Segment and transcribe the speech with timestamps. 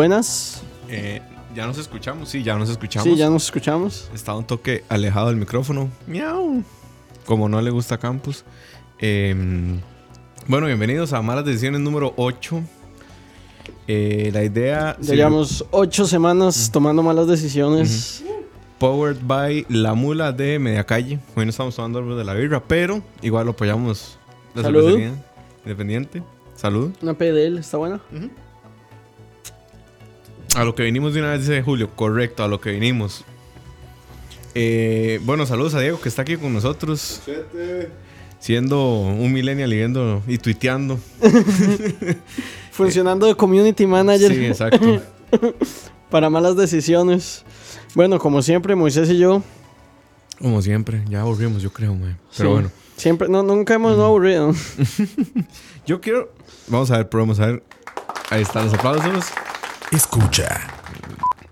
[0.00, 0.62] Buenas.
[0.88, 1.20] Eh,
[1.54, 3.04] ya nos escuchamos, sí, ya nos escuchamos.
[3.06, 4.10] Sí, ya nos escuchamos.
[4.14, 5.90] Estaba un toque alejado del micrófono.
[6.06, 6.64] Miau.
[7.26, 8.46] Como no le gusta Campus.
[8.98, 9.34] Eh,
[10.46, 12.62] bueno, bienvenidos a Malas Decisiones número 8.
[13.88, 14.96] Eh, la idea.
[15.02, 18.24] Ya llevamos ocho semanas tomando malas decisiones.
[18.78, 21.18] Powered by la mula de Media Calle.
[21.36, 24.18] Hoy no estamos tomando algo de la birra, pero igual lo apoyamos.
[24.54, 24.98] La Salud.
[25.62, 26.22] Independiente.
[26.56, 26.90] Salud.
[27.02, 28.00] Una PDL, ¿está buena?
[30.56, 31.90] A lo que vinimos de una vez, dice Julio.
[31.94, 33.24] Correcto, a lo que vinimos.
[34.54, 37.22] Eh, bueno, saludos a Diego que está aquí con nosotros.
[38.40, 40.98] Siendo un millennial y viendo y tuiteando.
[42.72, 45.02] Funcionando de community manager Sí, exacto.
[46.10, 47.44] para malas decisiones.
[47.94, 49.42] Bueno, como siempre, Moisés y yo,
[50.40, 52.18] Como siempre, ya aburrimos, yo creo, man.
[52.36, 52.52] Pero Sí.
[52.54, 54.52] bueno, siempre, no, nunca hemos no aburrido.
[55.86, 56.32] yo quiero.
[56.66, 57.62] Vamos a ver, probamos a ver.
[58.30, 59.26] Ahí están los aplausos.
[59.92, 60.48] Escucha.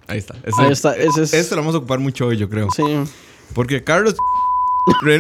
[0.07, 0.35] Ahí está.
[0.45, 1.35] Ese- Ahí está, ese es.
[1.35, 2.69] Esto lo vamos a ocupar mucho hoy, yo creo.
[2.75, 2.83] Sí.
[3.55, 4.15] Porque Carlos.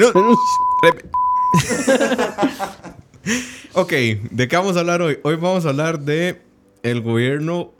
[3.74, 5.18] Ok, ¿de qué vamos a hablar hoy?
[5.22, 6.40] Hoy vamos a hablar de
[6.82, 7.70] el gobierno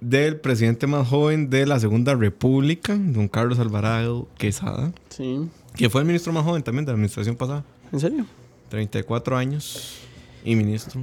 [0.00, 5.48] del presidente más joven de la Segunda República, don Carlos Alvarado Quesada, Sí.
[5.74, 8.26] que fue el ministro más joven también de la administración pasada, ¿En serio?
[8.68, 9.98] 34 años
[10.44, 11.00] y ministro.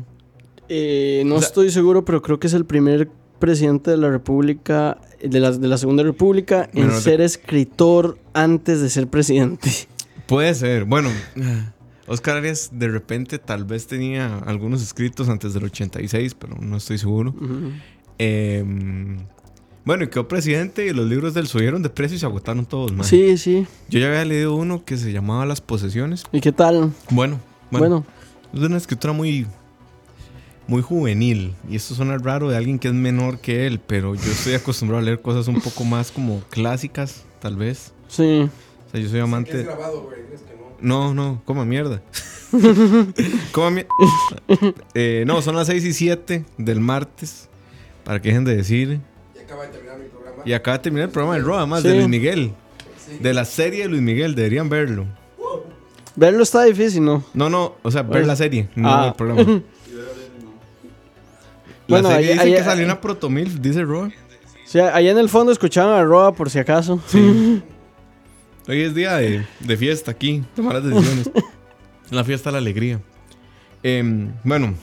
[0.70, 4.10] Eh, no O sea- estoy seguro, pero creo que es el primer presidente de la
[4.10, 9.70] República, de la, de la Segunda República, en ser escritor antes de ser presidente.
[10.28, 11.10] Puede ser, bueno,
[12.08, 16.98] Oscar Arias de repente tal vez tenía algunos escritos antes del 86, pero no estoy
[17.00, 17.34] seguro.
[18.20, 19.18] Em,
[19.86, 22.92] bueno, y quedó presidente y los libros del subieron de precio y se agotaron todos,
[22.92, 23.06] man.
[23.06, 23.66] Sí, sí.
[23.90, 26.24] Yo ya había leído uno que se llamaba Las Posesiones.
[26.32, 26.92] ¿Y qué tal?
[27.10, 27.40] Bueno,
[27.72, 28.06] bueno, Bueno,
[28.54, 29.48] es una escritura muy,
[30.70, 31.56] muy juvenil.
[31.68, 35.02] Y esto suena raro de alguien que es menor que él, pero yo estoy acostumbrado
[35.02, 37.92] a leer cosas un poco más como clásicas, tal vez.
[38.08, 38.48] sí.
[38.88, 39.68] O sea, yo soy amante.
[40.82, 42.02] No, no, coma mierda.
[43.52, 43.90] coma mierda.
[44.96, 47.50] Eh, no, son las 6 y 7 del martes.
[48.04, 49.00] Para que dejen de decir.
[49.36, 50.42] Y acaba de terminar mi programa.
[50.44, 51.90] Y acaba de terminar el programa de Roa, más Sí.
[51.90, 52.52] de Luis Miguel.
[53.22, 55.06] De la serie de Luis Miguel, deberían verlo.
[56.16, 57.24] Verlo está difícil, ¿no?
[57.36, 59.08] No, no, o sea, ver la serie, no Ah.
[59.10, 59.62] el programa.
[61.90, 64.10] La Bueno, serie ahí- dice ahí- que salió una protomil, dice Roa.
[64.66, 67.02] Sea, allá en el fondo escuchaban a Roa por si acaso.
[68.68, 71.30] Hoy es día de, de fiesta aquí, de malas decisiones.
[72.12, 73.02] la fiesta de la alegría.
[73.82, 74.76] Em, bueno,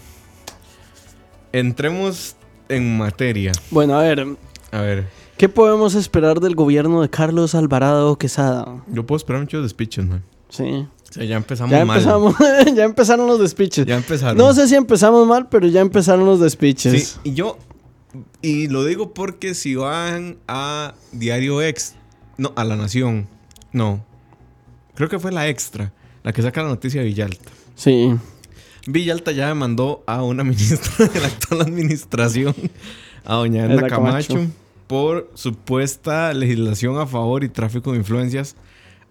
[1.52, 2.36] entremos
[2.68, 3.52] en materia.
[3.70, 4.26] Bueno, a ver,
[4.72, 5.06] A ver,
[5.36, 8.82] ¿qué podemos esperar del gobierno de Carlos Alvarado Quesada?
[8.88, 10.22] yo puedo esperar muchos despiches, man.
[10.48, 10.86] Sí.
[11.14, 11.96] Ya empezamos Ya mal.
[11.98, 12.34] empezamos,
[12.74, 13.86] ya empezaron los despiches.
[13.86, 14.36] Ya empezaron.
[14.36, 17.18] No sé si empezamos mal, pero ya empezaron los despiches.
[17.22, 17.58] Sí, y yo,
[18.42, 21.94] y lo digo porque si van a Diario Ex,
[22.36, 23.28] no, a La Nación,
[23.72, 24.04] no,
[24.94, 25.92] creo que fue la Extra,
[26.22, 27.50] la que saca la noticia de Villalta.
[27.76, 28.14] Sí.
[28.86, 32.54] Villalta ya demandó a una ministra de la actual administración,
[33.24, 33.88] a doña Camacho,
[34.34, 34.40] Camacho.
[34.86, 38.54] por supuesta legislación a favor y tráfico de influencias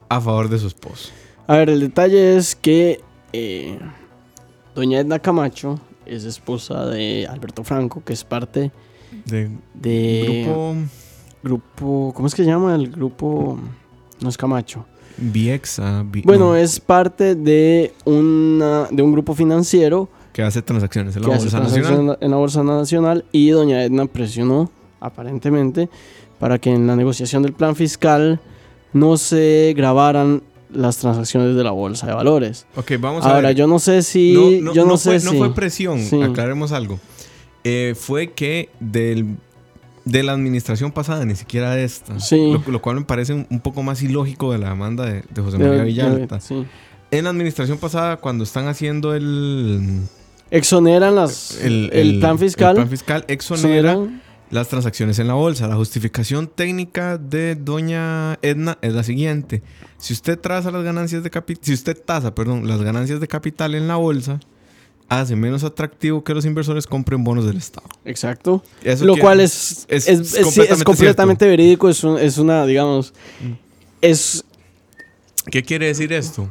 [0.08, 1.10] a favor de su esposo.
[1.48, 3.02] A ver, el detalle es que
[3.34, 3.78] eh,
[4.74, 8.72] doña Edna Camacho es esposa de Alberto Franco, que es parte
[9.26, 10.76] De de grupo
[11.44, 13.60] grupo, ¿cómo es que se llama el grupo?
[14.22, 14.86] No es Camacho.
[15.18, 21.16] Viexa, Vi- Bueno, no, es parte de una de un grupo financiero que hace transacciones
[21.16, 22.18] en la Bolsa Nacional.
[22.20, 24.70] en la bolsa nacional y doña Edna presionó
[25.00, 25.90] aparentemente
[26.40, 28.42] para que en la negociación del plan fiscal
[28.92, 30.42] no se grabaran
[30.76, 32.66] las transacciones de la bolsa de valores.
[32.76, 33.56] Ok, vamos a Ahora, ver.
[33.58, 34.34] yo no sé si.
[34.34, 35.26] yo no, sé fue, si.
[35.26, 36.22] no fue presión, Sí.
[36.22, 37.00] aclaremos algo.
[37.64, 39.38] Eh, fue que del,
[40.06, 42.20] de la administración pasada, ni siquiera esta.
[42.20, 42.52] Sí.
[42.52, 45.42] Lo, lo cual me parece un, un poco más ilógico de la demanda de, de
[45.42, 46.40] José María de- Villalta.
[46.40, 46.66] sí.
[47.12, 50.02] En la administración pasada, cuando están haciendo el,
[50.52, 52.70] Exoneran las, el, plan fiscal.
[52.72, 54.22] el plan fiscal, exonera exoneran-
[54.56, 55.68] las transacciones en la bolsa.
[55.68, 59.62] La justificación técnica de doña Edna es la siguiente.
[59.98, 63.76] Si usted traza las ganancias de capital, si usted tasa, perdón, las ganancias de capital
[63.76, 64.40] en la bolsa,
[65.10, 67.88] hace menos atractivo que los inversores compren bonos del Estado.
[68.06, 68.64] Exacto.
[68.84, 71.90] Eso Lo cual es, es es, completamente completamente verídico.
[71.90, 73.14] Es, un- es una, digamos.
[74.02, 74.44] Es.
[75.52, 76.50] ¿Qué quiere decir esto?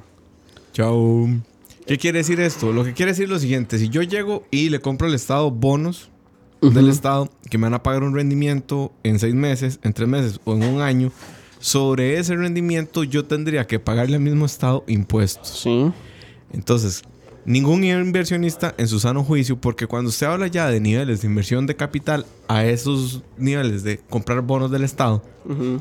[0.72, 1.26] Chao.
[1.86, 2.72] ¿Qué quiere decir esto?
[2.72, 3.78] Lo que quiere decir lo siguiente.
[3.78, 6.10] Si yo llego y le compro al Estado bonos
[6.72, 6.88] del.
[6.88, 10.54] Estado que me van a pagar un rendimiento en seis meses, en tres meses o
[10.54, 11.12] en un año,
[11.58, 15.60] sobre ese rendimiento yo tendría que pagarle al mismo Estado impuestos.
[15.62, 15.90] Sí.
[16.52, 17.02] Entonces,
[17.44, 21.66] ningún inversionista en su sano juicio, porque cuando usted habla ya de niveles de inversión
[21.66, 25.80] de capital a esos niveles de comprar bonos del Estado, Ujú.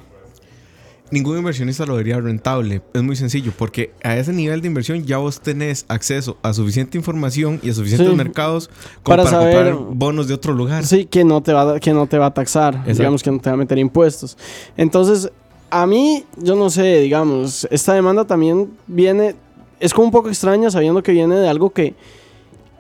[1.14, 2.82] Ningún inversionista lo vería rentable.
[2.94, 6.98] Es muy sencillo, porque a ese nivel de inversión ya vos tenés acceso a suficiente
[6.98, 8.16] información y a suficientes Sí.
[8.16, 8.68] mercados
[9.04, 10.86] como Para para, saber- comprar bonos de otro lugar.
[10.86, 12.94] Sí, que no te va, a- que no te va a taxar, Exacto.
[12.94, 14.38] digamos que no te va a meter impuestos.
[14.76, 15.32] Entonces,
[15.70, 19.36] a mí, yo no sé, digamos, esta demanda también viene,
[19.80, 21.94] es como un poco extraña sabiendo que viene de algo que,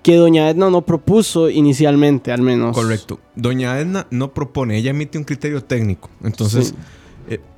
[0.02, 2.76] que doña Edna no propuso inicialmente, al menos.
[2.76, 3.20] Correcto.
[3.36, 6.10] Doña Edna no propone, ella emite un criterio técnico.
[6.24, 6.76] Entonces, Sí.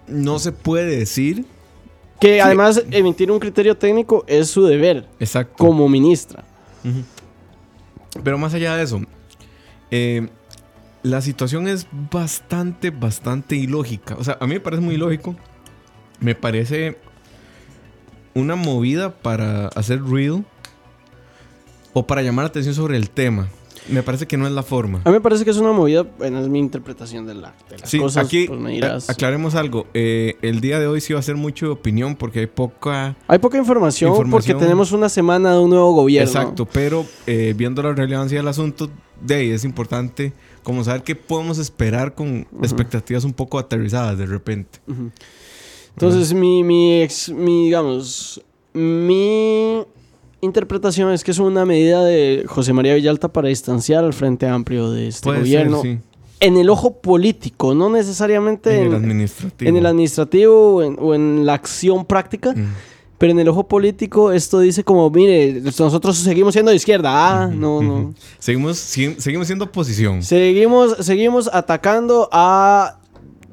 [0.07, 1.45] No se puede decir.
[2.19, 5.55] Que además emitir un criterio técnico es su deber Exacto.
[5.57, 6.43] como ministra.
[8.23, 9.01] Pero más allá de eso,
[9.91, 10.29] eh,
[11.03, 14.15] la situación es bastante, bastante ilógica.
[14.17, 15.35] O sea, a mí me parece muy ilógico.
[16.19, 16.97] Me parece
[18.33, 20.43] una movida para hacer ruido
[21.93, 23.49] o para llamar la atención sobre el tema.
[23.89, 25.01] Me parece que no es la forma.
[25.03, 27.77] A mí me parece que es una movida, bueno, es mi interpretación de, la, de
[27.79, 28.25] las Sí, cosas.
[28.25, 29.09] aquí pues me dirás.
[29.09, 29.85] aclaremos algo.
[29.93, 33.15] Eh, el día de hoy sí va a ser mucho de opinión porque hay poca...
[33.27, 36.29] Hay poca información, porque tenemos una semana de un nuevo gobierno.
[36.29, 38.89] Exacto, pero eh, viendo la relevancia del asunto,
[39.21, 40.33] de ahí es importante
[40.63, 44.79] como saber qué podemos esperar con expectativas un poco aterrizadas de repente.
[45.93, 48.41] Entonces, mi, mi, ex- mi, digamos,
[48.73, 49.83] mi
[50.45, 54.89] interpretación es que es una medida de José María Villalta para distanciar al Frente Amplio
[54.91, 56.03] de este Puede gobierno ser, sí.
[56.39, 59.69] en el ojo político, no necesariamente En en, el administrativo.
[59.69, 62.73] en el administrativo o en, o en la acción práctica, Mm.
[63.17, 67.09] pero en el ojo político esto dice como, mire, nosotros seguimos siendo de izquierda,
[67.43, 68.13] ah, no, no.
[68.39, 70.21] Seguimos, si- seguimos siendo oposición.
[70.23, 72.99] Seguimos, seguimos atacando a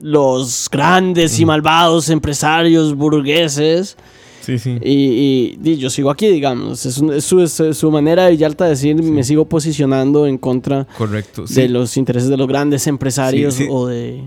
[0.01, 3.97] los grandes y malvados empresarios burgueses.
[4.43, 4.79] Sí, sí.
[4.83, 6.85] Y, y- y yo sigo aquí, digamos.
[6.85, 10.87] Es, un- es su, es su manera de Villalta decir, me sigo posicionando en contra
[10.99, 11.47] Correcto.
[11.47, 11.55] Sí.
[11.63, 14.23] de los intereses de los grandes empresarios Sí, o de...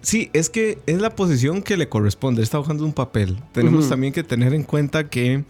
[0.00, 2.42] Sí, es que es la posición que le corresponde.
[2.42, 3.36] Está bajando un papel.
[3.52, 5.44] Tenemos también que tener en cuenta que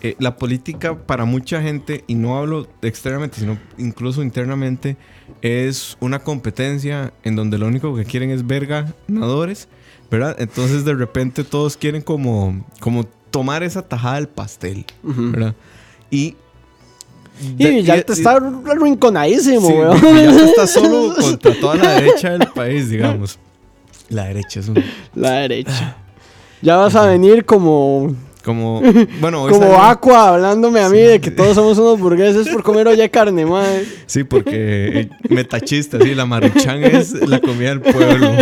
[0.00, 4.96] eh, la política para mucha gente, y no hablo externamente, sino incluso internamente,
[5.42, 9.68] es una competencia en donde lo único que quieren es ver ganadores,
[10.10, 10.36] ¿verdad?
[10.38, 14.84] Entonces de repente todos quieren como, como tomar esa tajada del pastel.
[15.02, 15.54] ¿verdad?
[16.08, 16.36] Y...
[17.58, 20.00] Y Villalta y- está arrinconadísimo, Sí, weón.
[20.00, 23.40] Villalta está solo contra toda la derecha del país, digamos.
[24.08, 24.80] La derecha es un...
[25.16, 25.96] La derecha.
[26.62, 28.14] Ya vas a venir como,
[28.44, 28.80] Como,
[29.20, 32.62] bueno, hoy como salió- Aqua hablándome a mí de que todos somos unos burgueses por
[32.62, 33.84] comer olla de carne, madre.
[34.06, 38.30] Sí, porque eh, metachista, sí, la maruchan es la comida del pueblo.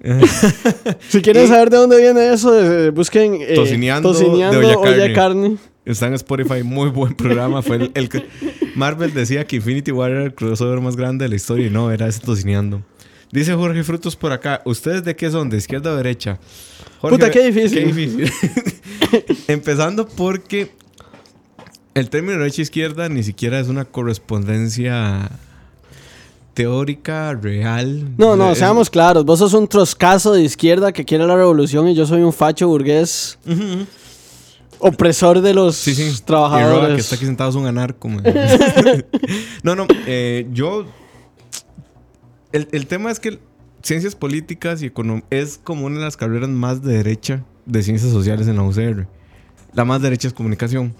[1.08, 5.14] Si quieren saber de dónde viene eso, eh, busquen eh, Tocineando Tocineando de olla carne.
[5.14, 5.56] carne.
[5.84, 7.62] Está en Spotify, muy buen programa.
[7.62, 8.26] Fue el, el que
[8.74, 11.90] Marvel decía que Infinity War era el crossover más grande de la historia y no,
[11.90, 12.82] era ese tocineando.
[13.32, 15.50] Dice Jorge Frutos por acá, ¿ustedes de qué son?
[15.50, 16.38] ¿De izquierda o derecha?
[17.00, 17.78] Jorge, Puta, qué difícil.
[17.78, 18.32] Qué difícil.
[19.48, 20.72] Empezando porque
[21.94, 25.30] el término derecha-izquierda ni siquiera es una correspondencia
[26.58, 28.08] teórica, real.
[28.16, 29.24] No, no, seamos claros.
[29.24, 32.66] Vos sos un troscazo de izquierda que quiere la revolución y yo soy un facho
[32.66, 33.38] burgués
[34.80, 36.02] opresor de los Sí, sí.
[36.02, 36.94] Y Roa, trabajadores.
[36.96, 38.08] que está aquí sentado es un anarco.
[39.62, 39.86] no, no.
[40.08, 40.84] eh, yo.
[42.50, 43.38] El, el tema es que
[43.84, 48.10] ciencias políticas y economía es como una de las carreras más de derecha de ciencias
[48.10, 49.06] sociales en la UCR.
[49.74, 50.92] La más derecha es comunicación.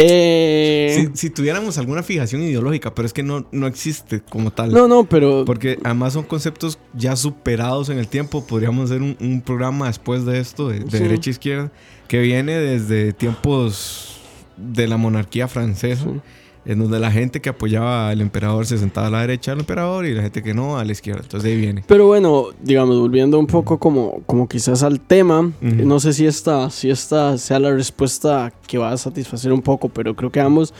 [0.00, 4.72] Eh, Si, si tuviéramos alguna fijación ideológica, pero es que no, no existe como tal.
[4.72, 5.44] No, no, pero...
[5.44, 8.46] Porque además son conceptos ya superados en el tiempo.
[8.46, 11.02] Podríamos hacer un, un programa después de esto, de, de Sí.
[11.02, 11.72] derecha a izquierda,
[12.06, 14.20] que viene desde tiempos
[14.56, 16.20] de la monarquía francesa, Sí.
[16.68, 20.04] En donde la gente que apoyaba al emperador se sentaba a la derecha del emperador
[20.06, 21.22] y la gente que no a la izquierda.
[21.22, 21.82] Entonces de ahí viene.
[21.86, 25.52] Pero bueno, digamos, volviendo un poco como, como quizás al tema, Ujú.
[25.86, 29.88] no sé si esta, si esta sea la respuesta que va a satisfacer un poco,
[29.88, 30.72] pero creo que ambos,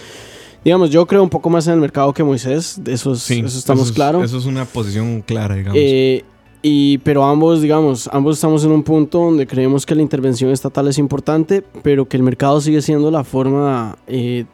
[0.62, 3.40] digamos, yo creo un poco más en el mercado que Moisés, de eso, es- Sí,
[3.45, 4.23] eso estamos es- claros.
[4.25, 5.78] Eso es una posición clara, digamos.
[5.80, 6.23] Eh,
[6.61, 10.87] y, pero ambos, digamos, ambos estamos en un punto donde creemos que la intervención estatal
[10.88, 14.45] es importante, pero que el mercado sigue siendo la forma, eh,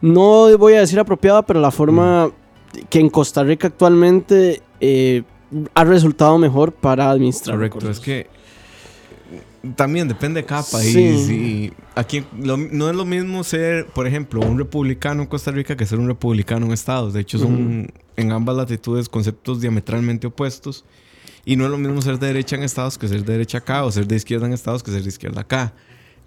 [0.00, 2.30] no voy a decir apropiada, pero la forma
[2.90, 5.22] que en Costa Rica actualmente eh,
[5.74, 7.56] ha resultado mejor para administrar.
[7.56, 7.98] Correcto, recursos.
[7.98, 8.26] es que
[9.74, 10.92] también depende de cada país.
[11.26, 11.32] Sí.
[11.32, 15.76] Y aquí lo- no es lo mismo ser, por ejemplo, un republicano en Costa Rica
[15.76, 17.12] que ser un republicano en Estados.
[17.12, 20.84] De hecho, son en ambas latitudes conceptos diametralmente opuestos.
[21.44, 23.84] Y no es lo mismo ser de derecha en Estados que ser de derecha acá,
[23.84, 25.72] o ser de izquierda en Estados que ser de izquierda acá.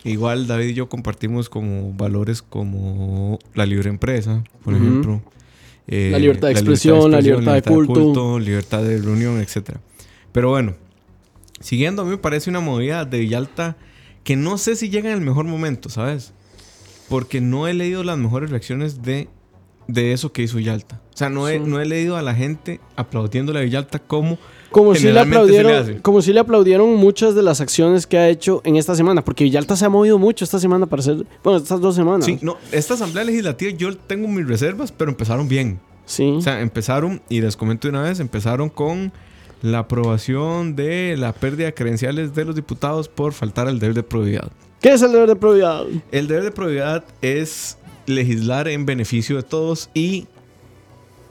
[0.03, 5.21] Igual David y yo compartimos como valores como la libre empresa, por ejemplo.
[5.87, 8.39] eh, La libertad de expresión, la libertad de culto.
[8.39, 9.77] libertad de reunión, etc.
[10.31, 10.73] Pero bueno,
[11.59, 13.77] siguiendo, a mí me parece una movida de Villalta
[14.23, 16.33] que no sé si llega en el mejor momento, ¿sabes?
[17.09, 19.27] Porque no he leído las mejores reacciones de,
[19.87, 21.01] de eso que hizo Villalta.
[21.13, 21.63] O sea, no he, Sí.
[21.67, 24.39] no he leído a la gente aplaudiéndole a Villalta como...
[24.71, 28.61] Como si, le aplaudieron, como si le aplaudieron muchas de las acciones que ha hecho
[28.63, 31.81] en esta semana, porque Villalta se ha movido mucho esta semana para hacer, bueno, estas
[31.81, 32.25] dos semanas.
[32.25, 35.79] Sí, no, esta asamblea legislativa yo tengo mis reservas, pero empezaron bien.
[36.05, 36.35] Sí.
[36.37, 39.11] O sea, empezaron, y les comento de una vez, empezaron con
[39.61, 44.03] la aprobación de la pérdida de credenciales de los diputados por faltar al deber de
[44.03, 44.51] probidad.
[44.81, 45.85] ¿Qué es el deber de probidad?
[46.11, 50.27] El deber de probidad es legislar en beneficio de todos y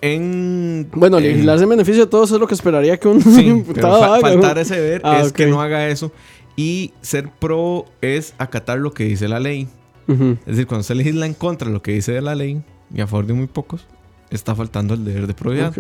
[0.03, 0.89] en...
[0.93, 3.55] Bueno, en- legislarse en beneficio de todos es lo que esperaría que un Sí, pero
[3.57, 4.21] diputado fa- haga.
[4.21, 6.13] faltar ese deber Ah, es que no haga eso.
[6.57, 9.69] Y ser pro es acatar lo que dice la ley.
[10.09, 12.61] Es decir, cuando se legisla en contra de lo que dice la ley
[12.93, 13.87] y a favor de muy pocos,
[14.31, 15.73] está faltando el deber de probidad.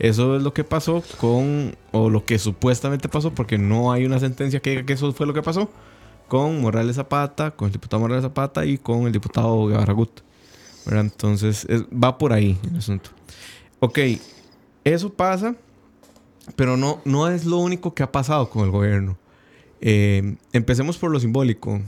[0.00, 4.18] Eso es lo que pasó con, o lo que supuestamente pasó, porque no hay una
[4.18, 5.70] sentencia que diga que eso fue lo que pasó,
[6.26, 10.10] con Morales Zapata, con el diputado Morales Zapata y con el diputado Guevara Gut.
[10.84, 11.04] ¿Verdad?
[11.04, 13.10] Entonces, es- va por ahí el asunto.
[13.80, 13.98] Ok,
[14.84, 15.56] eso pasa,
[16.56, 19.16] pero no, no es lo único que ha pasado con el gobierno.
[19.80, 21.80] Eh, empecemos por lo simbólico,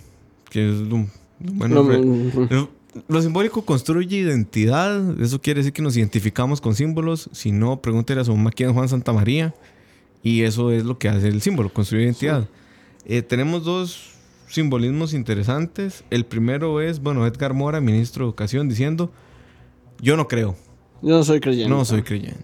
[0.50, 1.06] que es lo,
[1.38, 1.82] bueno,
[2.50, 2.68] No,
[3.08, 5.20] lo, simbólico construye identidad.
[5.20, 7.28] Eso quiere decir que nos identificamos con símbolos.
[7.32, 9.54] Si no, pregúntele a su mamá quién es Juan Santa María.
[10.22, 12.48] Y eso es lo que hace el símbolo, construir identidad.
[13.04, 14.13] Eh, tenemos dos
[14.48, 16.04] simbolismos interesantes.
[16.10, 19.10] El primero es, bueno, Edgar Mora, ministro de Educación, diciendo,
[20.00, 20.56] yo no creo,
[21.02, 21.68] Yo no soy creyente.
[21.70, 22.40] no soy creyente.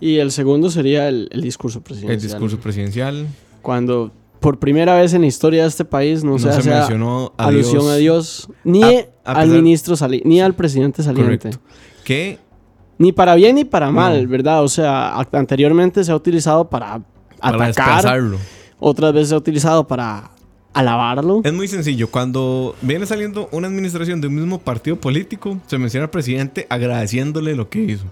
[0.00, 2.14] Y el segundo sería el, el discurso presidencial.
[2.16, 3.26] El discurso presidencial
[3.62, 7.32] Cuando por primera vez en la historia de este país no, no, se hace mencionó
[7.36, 7.90] a alusión Dios.
[7.90, 8.86] a Dios, ni A-
[9.24, 11.48] a al pesar- ministro sali ni al presidente saliente.
[11.50, 11.60] Correcto.
[12.04, 12.38] Que
[12.98, 14.28] Ni para bien ni para mal, No.
[14.28, 14.62] ¿verdad?
[14.62, 17.00] O sea, anteriormente se ha utilizado para
[17.40, 18.22] para atacar,
[18.78, 20.30] otras veces se ha utilizado para
[20.74, 21.40] alabarlo.
[21.44, 22.10] Es muy sencillo.
[22.10, 27.54] Cuando viene saliendo una administración de un mismo partido político, se menciona al presidente agradeciéndole
[27.54, 28.04] lo que hizo.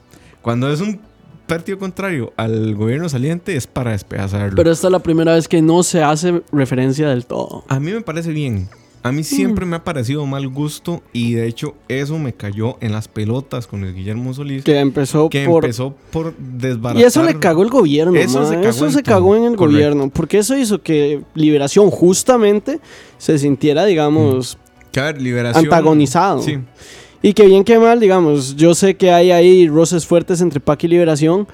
[0.43, 1.01] Cuando es un
[1.47, 4.57] partido contrario al gobierno saliente, es para despedazarlo.
[4.57, 7.65] Pero esta es la primera vez que no se hace referencia del todo.
[7.69, 8.69] a mí me parece bien.
[9.07, 12.93] A mí siempre me ha parecido mal gusto y de hecho eso me cayó en
[12.93, 14.65] las pelotas con el Guillermo Solís.
[14.65, 15.65] Que, Que empezó por...
[15.65, 17.03] empezó por desbaratar.
[17.03, 19.57] Y eso le cagó el gobierno, Eso se cagó Eso en se cagó en el
[19.57, 19.73] Correcto.
[19.73, 20.11] gobierno.
[20.11, 22.81] Porque eso hizo que Liberación justamente
[23.19, 24.59] se sintiera, digamos,
[24.93, 25.65] Que, a ver, liberación.
[25.65, 26.43] antagonizado.
[26.43, 26.59] Sí.
[27.23, 30.85] Y que bien que mal, digamos, yo sé que hay ahí roces fuertes entre PAC
[30.85, 31.49] y Liberación,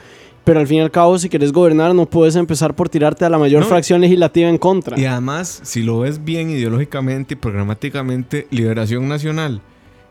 [0.45, 3.31] pero al fin y al cabo, si quieres gobernar, no puedes empezar por tirarte a
[3.31, 3.69] la mayor No.
[3.69, 4.99] fracción legislativa en contra.
[4.99, 9.61] Y además, si lo ves bien ideológicamente y programáticamente, Liberación Nacional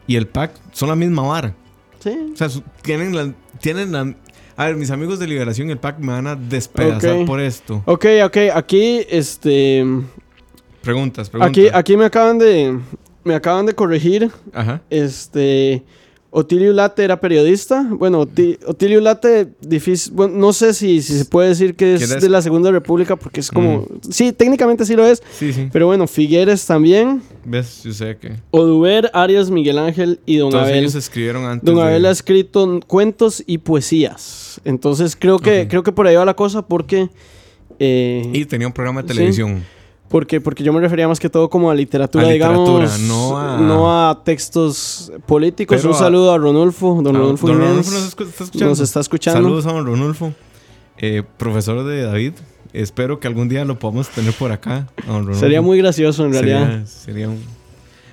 [0.07, 1.53] y el PAC son la misma vara.
[1.99, 2.17] Sí.
[2.33, 2.47] O sea,
[2.81, 4.15] tienen la, tienen la...
[4.57, 7.81] A ver, mis amigos de Liberación y el PAC me van a despedazar por esto.
[7.85, 9.83] Ok, ok, aquí, este.
[10.81, 11.49] Preguntas, preguntas.
[11.49, 12.77] Aquí, aquí me acaban de.
[13.23, 14.29] Me acaban de corregir.
[14.53, 14.81] Ajá.
[14.89, 15.83] Este.
[16.33, 17.85] Otilio Late era periodista.
[17.91, 20.13] Bueno, Oti- Otilio Late, difícil.
[20.13, 23.41] Bueno, no sé si, si se puede decir que es de la Segunda República, porque
[23.41, 23.85] es como.
[24.09, 25.21] Sí, técnicamente sí lo es.
[25.37, 25.67] Sí, sí.
[25.73, 27.21] Pero bueno, Figueres también.
[27.43, 27.83] ¿Ves?
[27.83, 28.33] Yo sé que...
[28.51, 30.79] Oduber, Arias, Miguel Ángel y Don Todos Abel.
[30.79, 34.61] ellos escribieron antes Don de- Abel ha escrito cuentos y poesías.
[34.63, 37.09] Entonces creo que, creo que por ahí va la cosa porque.
[37.79, 39.43] eh, Y tenía un programa de Sí.
[40.11, 42.99] Porque, porque yo me refería más que todo como a literatura, A literatura, digamos.
[43.01, 45.77] no a- no a textos políticos.
[45.81, 46.99] Pero Un saludo a Ronulfo.
[47.01, 47.59] Don Ah, Ronulfo don.
[47.59, 48.65] Ronulfo nos está escuchando.
[48.69, 49.41] nos está escuchando.
[49.41, 50.33] Saludos a don Ronulfo,
[50.97, 52.33] eh, profesor de David.
[52.73, 54.87] Espero que algún día lo podamos tener por acá.
[55.07, 55.33] don.
[55.35, 56.85] Sería muy gracioso en realidad.
[56.85, 57.60] Sería, sería un...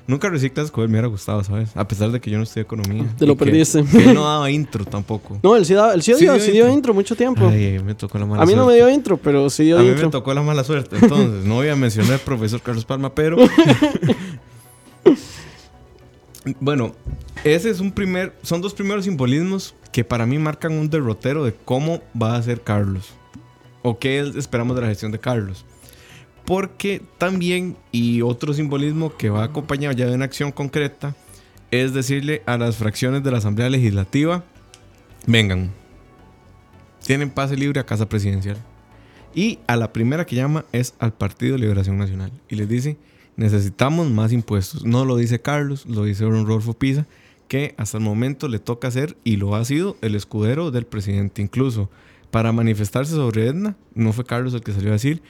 [0.09, 1.77] Nunca reciclas con él, me hubiera gustado, ¿sabes?
[1.77, 3.05] A pesar de que yo no estudié economía.
[3.19, 3.85] Te lo Y que- perdiste.
[3.85, 5.38] que él no daba intro tampoco.
[5.43, 6.75] No, él sí, da- él sí, Sí dio, dio sí dio intro.
[6.75, 7.47] intro mucho tiempo.
[7.47, 9.79] Ay, ay, me tocó la mala a mí no me dio intro, pero sí dio
[9.79, 10.07] A mí intro.
[10.07, 10.97] me tocó la mala suerte.
[11.03, 13.37] Entonces, no voy a mencionar al profesor Carlos Palma, pero.
[16.61, 16.95] bueno,
[17.45, 18.35] ese es un primer.
[18.43, 22.62] Son dos primeros simbolismos que para mí marcan un derrotero de cómo va a ser
[22.62, 23.11] Carlos.
[23.83, 25.65] O qué esperamos de la gestión de Carlos.
[26.49, 31.14] Porque también, y otro simbolismo que va acompañado ya de una acción concreta,
[31.71, 34.45] es decirle a las fracciones de la Asamblea Legislativa:
[35.26, 35.71] vengan,
[37.05, 38.57] tienen pase libre a Casa Presidencial.
[39.35, 42.33] Y a la primera que llama es al Partido de Liberación Nacional.
[42.49, 42.97] Y les dice,
[43.37, 44.87] necesitamos más impuestos.
[44.87, 47.07] No lo dice Carlos, lo dice don Rodolfo Pisa,
[47.47, 51.43] que hasta el momento le toca ser, y lo ha sido, el escudero del presidente.
[51.43, 51.90] Incluso
[52.31, 55.21] para manifestarse sobre Edna, no fue Carlos el que salió a decir,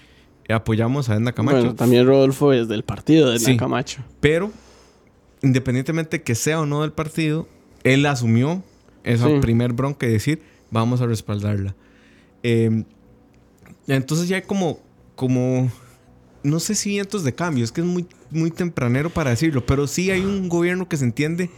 [0.54, 1.58] apoyamos a Edna Camacho.
[1.58, 3.56] Bueno, también Rodolfo es del partido de Sí.
[3.56, 4.02] Camacho.
[4.20, 4.50] Pero,
[5.42, 7.48] independientemente que sea o no del partido,
[7.84, 8.62] él asumió
[9.04, 9.38] esa Sí.
[9.40, 11.74] primer bronca y decir, vamos a respaldarla.
[12.42, 12.84] Eh,
[13.86, 14.80] entonces ya hay como,
[15.14, 15.70] como,
[16.42, 19.86] no sé si vientos de cambio, es que es muy, muy tempranero para decirlo, pero
[19.86, 21.50] sí hay un gobierno que se entiende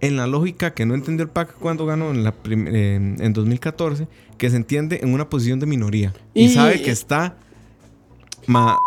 [0.00, 4.08] en la lógica que no entendió el PAC cuando ganó en, la eh, en 2014,
[4.36, 7.38] que se entiende en una posición de minoría y, Y- sabe que está
[8.46, 8.78] ma-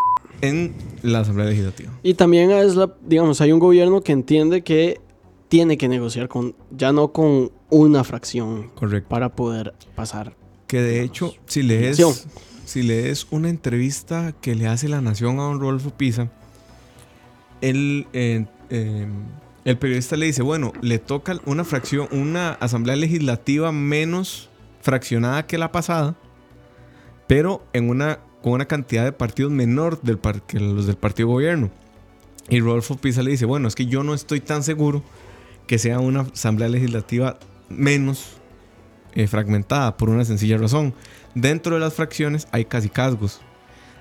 [0.42, 1.92] en la Asamblea Legislativa.
[2.04, 5.01] Y también es la, digamos, hay un gobierno que entiende que
[5.50, 9.10] tiene que negociar con, ya no con una fracción Correcto.
[9.10, 10.36] para poder pasar.
[10.68, 12.13] Que de hecho, si lees, Nación.
[12.66, 16.30] si lees una entrevista que le hace La Nación a don Rodolfo Pisa,
[17.62, 19.08] él, eh, eh,
[19.66, 24.50] el periodista le dice, bueno, le toca una fracción, una asamblea legislativa menos
[24.82, 26.16] fraccionada que la pasada,
[27.28, 31.70] pero en una, con una cantidad de partidos menor del que los del partido gobierno.
[32.50, 35.03] Y Rodolfo Pisa le dice, bueno, es que yo no estoy tan seguro
[35.68, 37.37] que sea una asamblea legislativa
[37.70, 38.37] menos
[39.14, 40.94] eh, fragmentada por una sencilla razón.
[41.35, 43.42] Dentro de las fracciones hay casi casgos.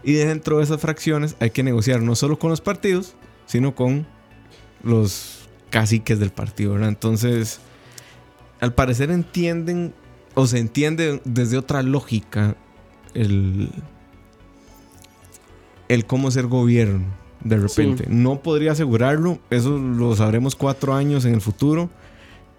[0.03, 3.15] Y dentro de esas fracciones hay que negociar no solo con los partidos,
[3.47, 4.07] sino con
[4.83, 6.89] los caciques del partido, ¿verdad?
[6.89, 7.61] Entonces,
[8.61, 9.93] al parecer entienden
[10.35, 12.57] o se entiende desde otra lógica
[13.13, 13.71] el,
[15.89, 17.07] el cómo ser gobierno
[17.43, 18.05] de repente.
[18.09, 21.91] No podría asegurarlo, eso lo sabremos cuatro años en el futuro,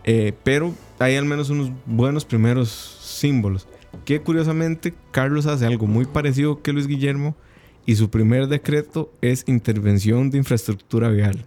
[0.04, 2.70] eh, pero hay al menos unos buenos primeros
[3.02, 3.68] símbolos.
[4.06, 7.36] Que curiosamente Carlos hace algo muy parecido que Luis Guillermo
[7.86, 11.46] y su primer decreto es intervención de infraestructura vial.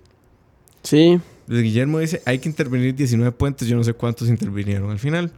[0.83, 4.99] Sí, Luis Guillermo dice hay que intervenir 19 puentes, yo no sé cuántos intervinieron al
[4.99, 5.33] final.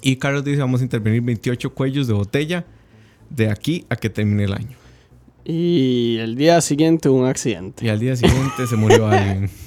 [0.00, 2.64] Y Carlos dice vamos a intervenir 28 cuellos de botella
[3.30, 4.81] de aquí a que termine el año.
[5.44, 7.84] Y el día siguiente un accidente.
[7.84, 9.50] Y al día siguiente se murió alguien.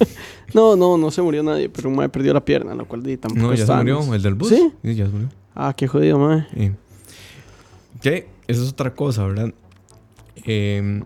[0.54, 3.16] No, no, no se murió nadie, pero un mae perdió la pierna, lo cual di,
[3.16, 4.48] tampoco No, ya se murió, el del bus.
[4.48, 4.72] ¿Sí?
[4.84, 5.28] ya se murió.
[5.56, 6.46] Ah, qué jodido, mae.
[6.54, 6.72] Sí.
[8.00, 9.52] Que eso es otra cosa, ¿verdad?
[10.44, 11.02] Eh,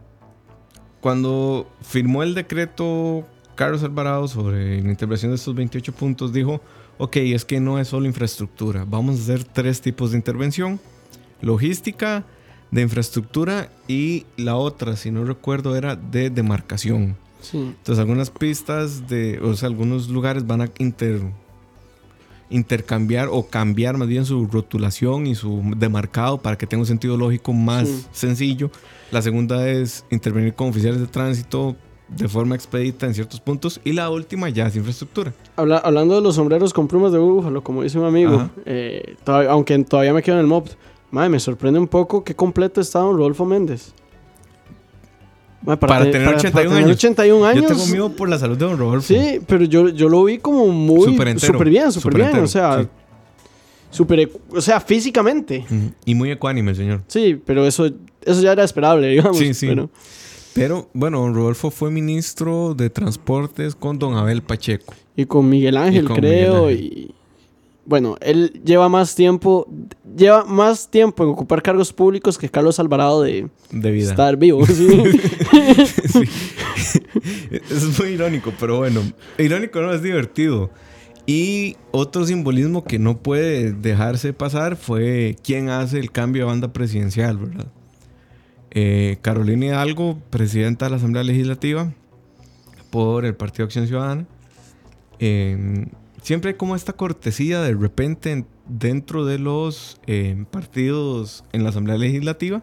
[1.00, 6.60] cuando firmó el decreto Carlos Alvarado sobre la intervención de estos 28 puntos, dijo,
[6.98, 10.80] ok, es que no es solo infraestructura, vamos a hacer tres tipos de intervención,
[11.40, 12.24] logística,
[12.70, 17.16] de infraestructura y la otra, si no recuerdo, era de demarcación.
[17.40, 17.56] Sí.
[17.58, 21.20] Entonces algunas pistas de, o sea, algunos lugares van a inter,
[22.50, 27.16] intercambiar o cambiar más bien su rotulación y su demarcado para que tenga un sentido
[27.16, 28.06] lógico más Sí.
[28.12, 28.70] sencillo.
[29.12, 31.76] La segunda es intervenir con oficiales de tránsito
[32.08, 33.80] de forma expedita en ciertos puntos.
[33.84, 35.32] Y la última ya es infraestructura.
[35.54, 39.50] Habla- hablando de los sombreros con plumas de búfalo, como dice un amigo, eh, todavía-
[39.52, 40.68] aunque todavía me quedo en el mob,
[41.10, 43.92] mae, me sorprende un poco qué completo está don Rodolfo Méndez.
[45.62, 46.96] Mae, Para te- tener 81 tener años.
[46.96, 47.62] 81 años.
[47.62, 49.06] Yo tengo miedo por la salud de don Rodolfo.
[49.08, 51.38] Sí, pero yo, yo lo vi como muy Súper bien,
[51.92, 52.88] súper bien, entero, o sea,
[53.90, 54.02] sí.
[54.54, 55.66] o sea, físicamente.
[56.06, 57.02] Y muy ecuánime el señor.
[57.08, 57.90] Sí, pero eso,
[58.24, 59.36] eso ya era esperable, digamos.
[59.36, 59.66] Sí, sí.
[59.66, 59.90] pero-
[60.54, 64.94] Pero bueno, don Rodolfo fue ministro de Transportes con don Abel Pacheco.
[65.14, 66.84] y con Miguel Ángel, con creo, Miguel Ángel.
[66.86, 67.14] y
[67.84, 69.66] bueno, él lleva más tiempo,
[70.16, 74.10] lleva más tiempo en ocupar cargos públicos que Carlos Alvarado de De vida.
[74.10, 74.64] estar vivo.
[74.66, 74.88] sí.
[76.76, 77.00] Sí.
[77.50, 79.00] Es muy irónico, pero bueno.
[79.38, 80.70] Irónico no, es divertido.
[81.26, 86.72] Y otro simbolismo que no puede dejarse pasar fue quién hace el cambio de banda
[86.72, 87.66] presidencial, ¿verdad?
[88.70, 91.92] Eh, Carolina Hidalgo, presidenta de la Asamblea Legislativa
[92.90, 94.26] por el Partido Acción Ciudadana.
[95.18, 95.86] Eh,
[96.22, 101.70] siempre hay como esta cortesía de repente en- dentro de los eh, partidos en la
[101.70, 102.62] Asamblea Legislativa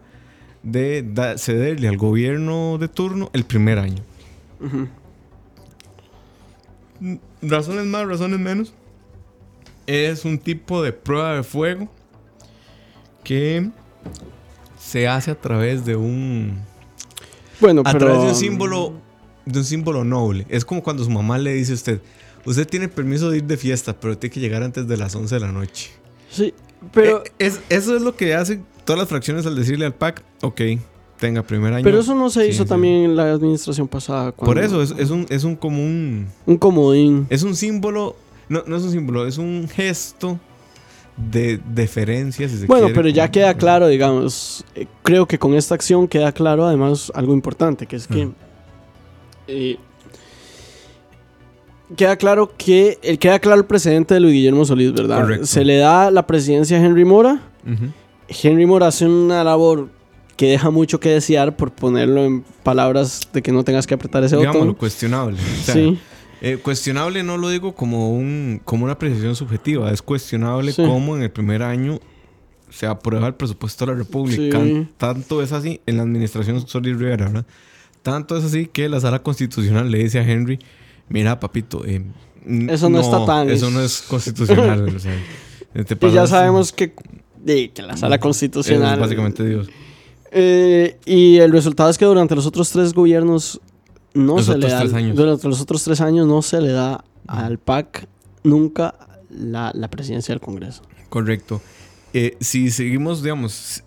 [0.62, 1.04] de
[1.38, 4.02] cederle al gobierno de turno el primer año.
[4.60, 4.88] Ujú.
[7.00, 8.72] Mm, Razones más, razones menos.
[9.86, 11.88] Es un tipo de prueba de fuego
[13.24, 13.70] que
[14.78, 16.58] se hace a través de un
[17.60, 17.98] Bueno, a pero.
[18.06, 18.92] través de un símbolo
[19.46, 20.44] de un símbolo noble.
[20.50, 22.00] Es como cuando su mamá le dice a usted,
[22.48, 25.34] usted tiene permiso de ir de fiesta, pero tiene que llegar antes de las 11
[25.34, 25.90] de la noche.
[26.30, 26.54] Sí,
[26.92, 27.24] pero.
[27.24, 30.60] Eh, es, eso es lo que hacen todas las fracciones al decirle al PAC, ok,
[31.18, 31.84] tenga primer año.
[31.84, 32.68] pero eso no se hizo sí.
[32.68, 34.32] también en la administración pasada.
[34.32, 36.26] Por eso, es, es un, es un común...
[36.46, 37.26] Un comodín.
[37.28, 38.16] Es un símbolo,
[38.48, 40.38] no, no es un símbolo, es un gesto
[41.16, 45.38] de deferencia, si se Bueno, quiere, pero ya como- queda claro, digamos, eh, creo que
[45.38, 48.28] con esta acción queda claro además algo importante, que es que
[49.48, 49.76] eh,
[51.96, 55.20] queda claro que el queda claro el precedente de Luis Guillermo Solís, ¿verdad?
[55.22, 55.46] Correcto.
[55.46, 57.42] Se le da la presidencia a Henry Mora.
[58.28, 59.88] Henry Mora hace una labor
[60.36, 64.22] que deja mucho que desear por ponerlo en palabras de que no tengas que apretar
[64.22, 64.74] ese Digámoslo, botón.
[64.76, 65.36] cuestionable.
[65.40, 65.98] O sea, sí,
[66.40, 70.82] eh, cuestionable no lo digo como, un, como una apreciación subjetiva, es cuestionable Sí.
[70.84, 71.98] cómo en el primer año
[72.70, 74.62] se aprueba el presupuesto de la República.
[74.62, 74.86] Sí.
[74.98, 77.46] Tanto es así en la administración Solís Rivera, ¿verdad?
[78.02, 80.58] Tanto es así que la sala constitucional le dice a Henry,
[81.08, 82.04] mira, papito, eh,
[82.68, 84.94] Eso no está tan- Eso no es constitucional.
[84.94, 85.14] o sea,
[85.84, 86.94] te y ya sabemos que,
[87.42, 88.98] de, que la sala es constitucional...
[88.98, 89.68] básicamente Dios.
[90.30, 93.60] Eh, y el resultado es que durante los otros tres gobiernos
[94.14, 94.80] no Los se le da.
[94.80, 95.16] tres años.
[95.16, 98.06] Durante los otros tres años no se le da al PAC
[98.42, 98.94] nunca
[99.30, 100.82] la, la presidencia del Congreso.
[101.08, 101.60] Correcto.
[102.14, 103.84] Eh, si seguimos, digamos,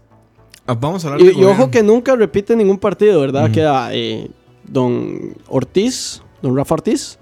[0.67, 3.45] ah, vamos a hablar Y, de y ojo que nunca repite ningún partido, ¿verdad?
[3.45, 3.53] Ujú.
[3.53, 4.29] Queda eh,
[4.67, 7.17] don Ortiz, don Rafa Ortiz,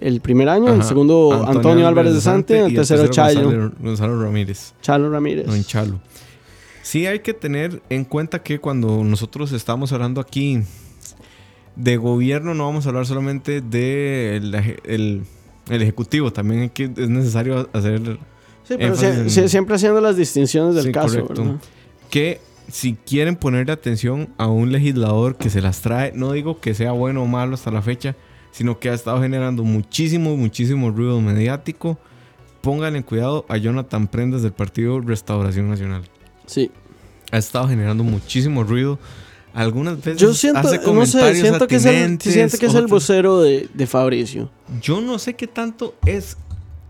[0.00, 4.72] el primer año, el segundo Antonio, Álvarez de Sante, el tercero Chayo, Gonzalo, Gonzalo Ramírez.
[4.82, 5.46] Chalo Ramírez.
[5.46, 6.00] Don Chalo.
[6.82, 10.60] Sí hay que tener en cuenta que cuando nosotros estamos hablando aquí
[11.76, 15.22] de gobierno no vamos a hablar solamente del de el,
[15.68, 18.18] el ejecutivo, también hay que, es necesario hacer
[18.64, 21.26] Sí, pero en- siempre haciendo las distinciones del Sí, caso,
[22.08, 26.74] que si quieren ponerle atención a un legislador que se las trae, no digo que
[26.74, 28.14] sea bueno o malo hasta la fecha,
[28.50, 31.98] sino que ha estado generando muchísimo, muchísimo ruido mediático,
[32.60, 36.02] pónganle cuidado a Jonathan Prendas del Partido Restauración Nacional.
[36.46, 36.70] Sí.
[37.32, 38.98] Ha estado generando muchísimo ruido.
[39.52, 42.86] Algunas veces Yo siento, hace no sé, siento que es el, siento que es el
[42.86, 44.50] vocero de, de Fabricio.
[44.80, 46.36] Yo no sé qué tanto es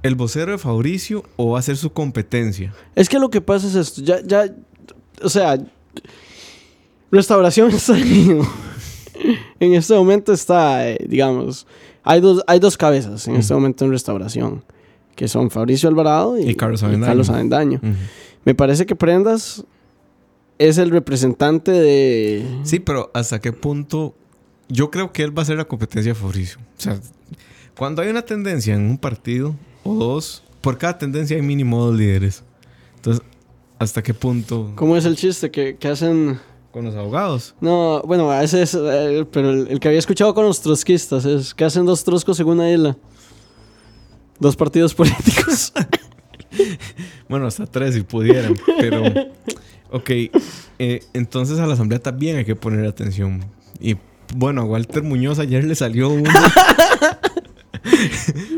[0.03, 2.75] el vocero de Fabricio o va a ser su competencia.
[2.95, 4.55] Es que lo que pasa es esto, ya, ya,
[5.23, 5.59] o sea,
[7.11, 8.39] restauración está ahí,
[9.59, 11.67] En este momento está, eh, digamos,
[12.03, 14.65] hay dos, hay dos cabezas en este momento en restauración,
[15.15, 17.11] que son Fabricio Alvarado y, Y Carlos Avendaño.
[17.11, 17.81] Carlos Avendaño.
[18.45, 19.65] Me parece que Prendas
[20.59, 22.47] es el representante de...
[22.65, 24.15] Sí, pero ¿hasta qué punto?
[24.69, 26.59] Yo creo que él va a ser la competencia de Fabricio.
[26.79, 27.01] O sea,
[27.77, 29.55] cuando hay una tendencia en un partido
[29.85, 32.43] o dos, por cada tendencia hay mínimo dos líderes.
[32.97, 33.25] Entonces,
[33.79, 34.73] ¿hasta qué punto?
[34.75, 36.39] ¿Cómo es el chiste que, que hacen?
[36.73, 37.55] Con los abogados.
[37.61, 41.53] No, bueno, ese es, eh, pero el, el que había escuchado con los trotskistas es
[41.53, 42.97] que hacen dos troscos en una isla.
[44.39, 45.73] Dos partidos políticos.
[47.29, 49.05] Bueno, hasta tres si pudieran, pero...
[49.93, 50.11] Ok,
[50.79, 53.45] eh, entonces a la asamblea también hay que poner atención.
[53.81, 53.97] Y
[54.37, 56.33] bueno, a Walter Muñoz ayer le salió una...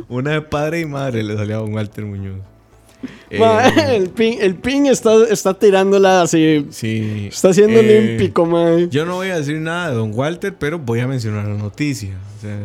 [0.08, 2.40] una de padre y madre le salió a Walter Muñoz.
[3.30, 3.40] Eh,
[3.96, 6.66] el pin, el pin está, está tirándola así.
[6.70, 7.28] Sí.
[7.30, 8.90] Está siendo Eh, olímpico, man.
[8.90, 12.16] Yo no voy a decir nada de Don Walter, pero voy a mencionar la noticia.
[12.38, 12.58] O sea,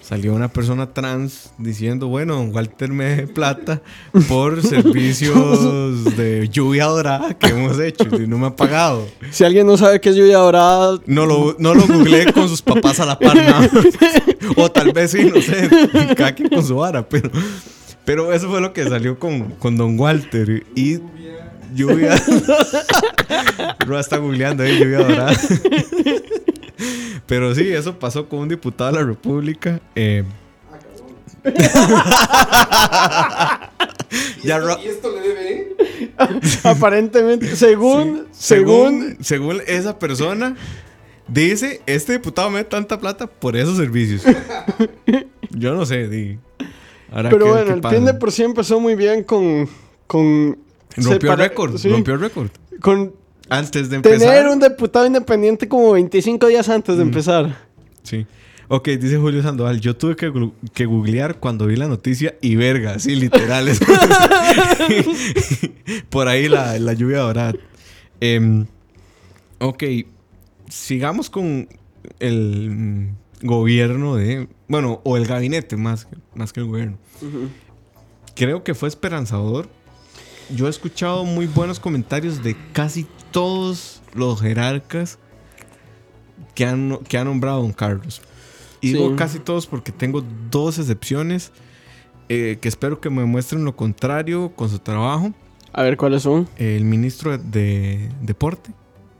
[0.00, 3.80] salió una persona trans diciendo, bueno, Don Walter me dé plata
[4.28, 9.06] por servicios de lluvia dorada que hemos hecho y no me ha pagado.
[9.30, 12.60] Si alguien no sabe qué es lluvia dorada, No lo, no lo googleé con sus
[12.60, 13.70] papás a la par, nada.
[14.56, 15.70] O tal vez sí, no sé,
[16.14, 17.30] cada quien con su vara, pero...
[18.04, 20.64] Pero eso fue lo que salió con, con Don Walter.
[20.74, 20.98] Y
[21.74, 22.14] lluvia...
[23.86, 25.32] Roa está googleando ahí, lluvia dorada.
[27.26, 29.80] Pero sí, eso pasó con un diputado de la República.
[29.94, 30.24] eh,
[34.42, 35.76] ya Ro- ¿Y esto le debe?
[36.62, 40.56] aparentemente, según, según, según, según esa persona,
[41.28, 44.22] dice, este diputado me da tanta plata por esos servicios.
[45.50, 46.38] Yo no sé, di.
[47.14, 47.94] Ahora, pero ¿qué- bueno, el pasa?
[47.96, 49.68] pin de por sí empezó muy bien con,
[50.06, 50.58] con
[50.96, 52.48] Rompió récord, sí, rompió récord.
[52.80, 53.12] con
[53.48, 54.18] Antes de empezar.
[54.18, 57.56] Tener un diputado independiente como 25 días antes de empezar.
[58.02, 58.26] Sí.
[58.68, 59.80] Ok, dice Julio Sandoval.
[59.80, 60.32] Yo tuve que,
[60.72, 63.68] que googlear cuando vi la noticia y verga, sí, literal.
[66.10, 67.54] Por ahí la, la lluvia dorada.
[68.20, 68.66] Em,
[69.58, 69.82] ok,
[70.68, 71.68] sigamos con
[72.20, 73.08] el mm,
[73.46, 74.48] gobierno de.
[74.68, 76.96] Bueno, o el gabinete más, más que el gobierno.
[78.34, 79.68] Creo que fue esperanzador.
[80.54, 85.18] Yo he escuchado muy buenos comentarios de casi todos los jerarcas
[86.54, 88.20] que han, que han nombrado a Don Carlos.
[88.80, 88.94] Y Sí.
[88.94, 91.52] digo casi todos porque tengo dos excepciones
[92.28, 95.32] eh, que espero que me muestren lo contrario con su trabajo.
[95.72, 96.48] A ver cuáles son.
[96.56, 98.70] El ministro de Deporte.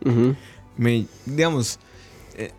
[0.05, 0.35] Ujú.
[0.77, 1.79] Me, digamos,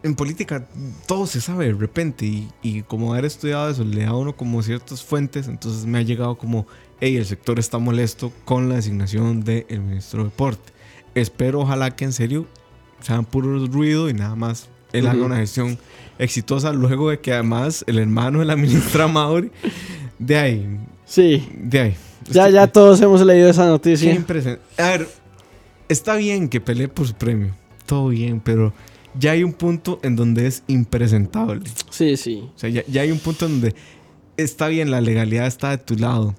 [0.04, 0.66] en política
[1.06, 4.36] todo se sabe de repente y, y como haber estudiado eso le da a uno
[4.36, 6.66] como ciertas fuentes, entonces me ha llegado como,
[7.02, 10.72] hey, el sector está molesto con la designación del ministro de Deporte.
[11.14, 12.46] Espero ojalá que en serio
[13.02, 15.78] sean puro ruido y nada más él haga una gestión
[16.20, 19.52] exitosa luego de que además el hermano de la ministra Mauri,
[20.20, 21.48] de ahí, Sí.
[21.58, 21.96] de ahí.
[22.32, 24.26] Ya, ya todos hemos leído esa noticia.
[24.78, 25.08] A ver,
[25.90, 27.54] está bien que pelee por su premio.
[27.86, 28.74] Todo bien, pero
[29.20, 31.62] ya hay un punto en donde es impresentable.
[31.90, 32.44] Sí, sí.
[32.56, 33.76] O sea, ya, ya hay un punto en donde
[34.38, 36.36] está bien, la legalidad está de tu lado,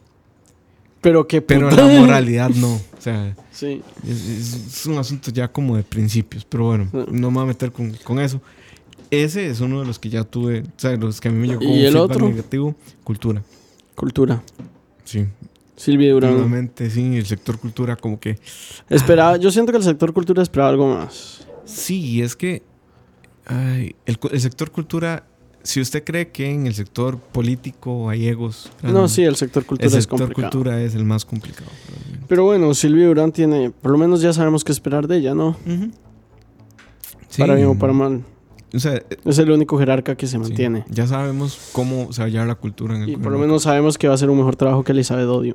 [1.01, 2.75] Pero que pero la moralidad no.
[2.75, 3.81] O sea, Sí.
[4.07, 6.45] es, es- un asunto ya como de principios.
[6.45, 8.41] Pero bueno, no me voy a meter con, con eso.
[9.11, 11.47] Ese es uno de los que ya tuve, o sea, los que a mí me
[11.47, 12.29] llegó ¿Y como el otro?
[12.29, 12.75] negativo.
[13.05, 13.41] Cultura.
[13.95, 14.43] Cultura.
[15.05, 15.25] Sí.
[15.77, 16.33] Silvia Durán.
[16.33, 18.39] Nuevamente, sí, el sector cultura como que
[18.91, 21.47] Esperaba, yo siento que el sector cultura esperaba algo más.
[21.67, 22.63] Sí, es que
[23.47, 25.27] ay, el, sector cultura,
[25.63, 29.87] si usted cree que en el sector político hay egos, No, sí, el sector cultura
[29.91, 30.51] el es sector complicado.
[30.51, 31.71] cultura es el más complicado.
[32.29, 35.57] Pero bueno, Silvia Durán tiene, por lo menos ya sabemos qué esperar de ella, ¿no?
[37.29, 38.25] Sí, Para bien o para mal.
[38.75, 40.85] O sea, eh, Es el único jerarca que se sí, mantiene.
[40.89, 43.63] ya sabemos cómo se va a llevar la cultura en el Y por lo menos
[43.65, 45.55] sabemos que va a hacer un mejor trabajo que Elizabeth Odio.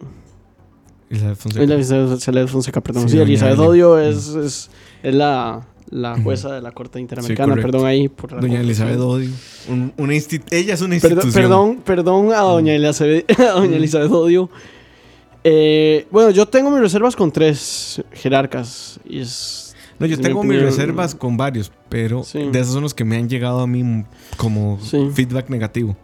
[1.09, 1.63] Elizabeth Fonseca.
[1.73, 3.03] Elizabeth Elizabeth Fonseca, perdón.
[3.09, 3.67] Sí, Sí, Elizabeth Eli.
[3.67, 4.69] Odio es, es,
[5.03, 8.07] es la, la jueza de la Corte Interamericana, perdón ahí.
[8.07, 8.87] Por la Doña confusión.
[8.89, 9.29] Elizabeth Odio.
[9.69, 11.31] Un- una ella es una institución.
[11.33, 14.49] perdón, perdón a doña Elizabeth, a doña Elizabeth Odio.
[15.43, 18.99] Eh, bueno, yo tengo mis reservas con tres jerarcas.
[19.07, 19.75] Y es.
[19.99, 22.39] No, yo mi tengo mis reservas con varios, pero Sí.
[22.51, 24.03] de esos son los que me han llegado a mí
[24.37, 25.09] como Sí.
[25.13, 25.95] feedback negativo.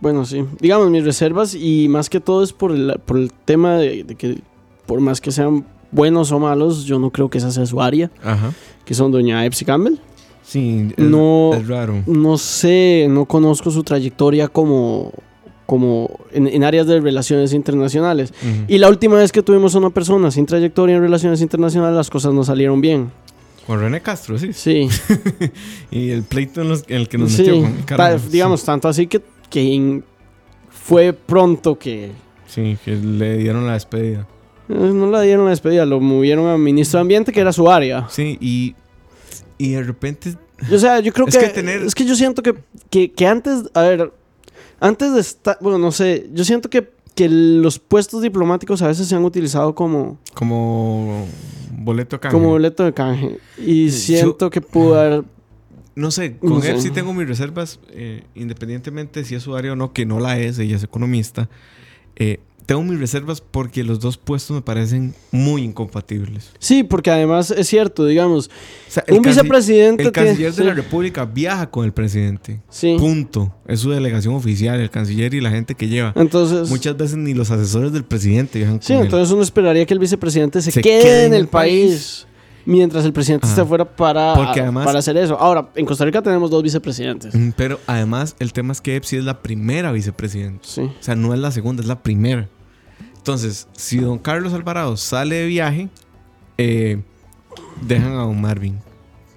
[0.00, 0.44] Bueno, sí.
[0.60, 4.14] Digamos, mis reservas y más que todo es por el, por el tema de, de
[4.14, 4.38] que
[4.86, 8.10] por más que sean buenos o malos, yo no creo que esa sea su área,
[8.22, 8.52] Ajá.
[8.90, 9.98] Que son doña Epsi Campbell.
[10.42, 12.02] Sí, es, No- es raro.
[12.08, 15.12] No sé, no conozco su trayectoria como,
[15.64, 18.32] como en, en áreas de relaciones internacionales.
[18.42, 18.64] Ujú.
[18.66, 22.10] Y la última vez que tuvimos a una persona sin trayectoria en relaciones internacionales, las
[22.10, 23.12] cosas no salieron bien.
[23.64, 24.52] Con René Castro, sí.
[24.52, 24.88] Sí,
[25.92, 27.42] Y el pleito en, los- en el que nos sí.
[27.42, 28.32] metió con Ta- Carlos.
[28.32, 30.04] digamos, tanto así que, que en-
[30.68, 32.10] fue pronto que
[32.48, 34.26] Sí, que le dieron la despedida.
[34.70, 37.70] Eh, no la dieron la despedida, lo movieron a ministro de Ambiente, que era su
[37.70, 38.06] área.
[38.08, 38.74] Sí, y,
[39.58, 40.34] y de repente.
[40.72, 42.54] O sea, yo creo Es que, que tener- Es que yo siento que,
[42.90, 43.64] que, que antes...
[43.74, 44.12] A ver,
[44.80, 45.58] antes de estar...
[45.60, 46.28] Bueno, no sé.
[46.32, 51.26] Yo siento que, que los puestos diplomáticos a veces se han utilizado como, Como
[51.72, 52.28] boleto acá.
[52.30, 53.38] como boleto de canje.
[53.58, 55.24] Y siento que pudo haber...
[55.96, 56.82] No sé, con No él sé.
[56.82, 60.38] sí tengo mis reservas, eh, independientemente si es su área o no, que no la
[60.38, 61.48] es, ella es economista.
[62.16, 62.38] eh,
[62.70, 66.52] tengo mis reservas porque los dos puestos me parecen muy incompatibles.
[66.60, 70.04] Sí, porque además es cierto, digamos, O sea, el un vicepresidente...
[70.04, 72.60] El tiene- canciller de sí, la República viaja con el presidente.
[72.68, 72.94] Sí.
[72.96, 73.52] Punto.
[73.66, 76.12] Es su delegación oficial, el canciller y la gente que lleva.
[76.14, 76.70] Entonces...
[76.70, 79.02] Muchas veces ni los asesores del presidente viajan Sí, con él.
[79.06, 82.28] entonces uno esperaría que el vicepresidente se, Se quede, en el país,
[82.66, 83.54] mientras el presidente Ajá.
[83.56, 85.36] esté fuera para, además- para hacer eso.
[85.40, 87.34] Ahora, en Costa Rica tenemos dos vicepresidentes.
[87.34, 90.60] Mm, Pero además, el tema es que Epsi es la primera vicepresidenta.
[90.68, 90.82] Sí.
[90.82, 92.48] O sea, no es la segunda, es la primera.
[93.20, 95.88] Entonces, si don Carlos Alvarado sale de viaje,
[96.56, 97.00] eh,
[97.82, 98.78] dejan a don Marvin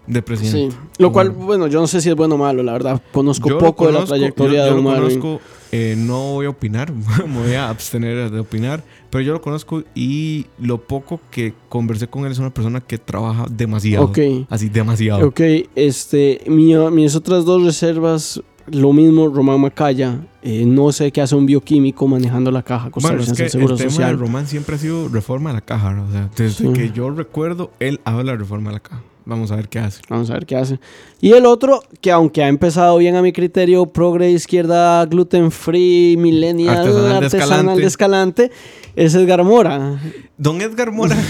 [0.07, 0.75] de presidente.
[0.75, 0.81] Sí.
[0.99, 1.45] Lo cual, Bueno.
[1.45, 3.01] bueno, yo no sé si es bueno o malo, la verdad.
[3.11, 5.19] Conozco Yo poco de la trayectoria yo- de yo Don lo Marvin.
[5.19, 5.41] conozco,
[5.71, 6.91] eh, no voy a opinar,
[7.27, 12.07] me voy a abstener de opinar, pero yo lo conozco y lo poco que conversé
[12.07, 14.05] con él es una persona que trabaja demasiado.
[14.05, 14.19] Ok.
[14.49, 15.27] Así, demasiado.
[15.27, 15.41] Ok,
[15.75, 20.19] este, mi- mis otras dos reservas, lo mismo, Román Macaya.
[20.41, 23.52] eh, no sé qué hace un bioquímico manejando la caja Bueno, es costarricense que del
[23.52, 24.12] Seguro el tema Social.
[24.12, 26.06] de Román siempre ha sido reforma de la caja, ¿no?
[26.08, 26.73] O sea, desde Sí.
[26.73, 29.02] que yo recuerdo, él habla de reforma de la caja.
[29.26, 30.02] Vamos a ver qué hace.
[30.10, 30.80] Vamos a ver qué hace.
[31.21, 36.17] Y el otro, que aunque ha empezado bien a mi criterio, progre izquierda, gluten free,
[36.17, 37.82] millennial, Artesanal de Escalante.
[37.82, 38.52] de escalante,
[38.97, 39.97] es Edgar Mora.
[40.38, 41.15] Don Edgar Mora,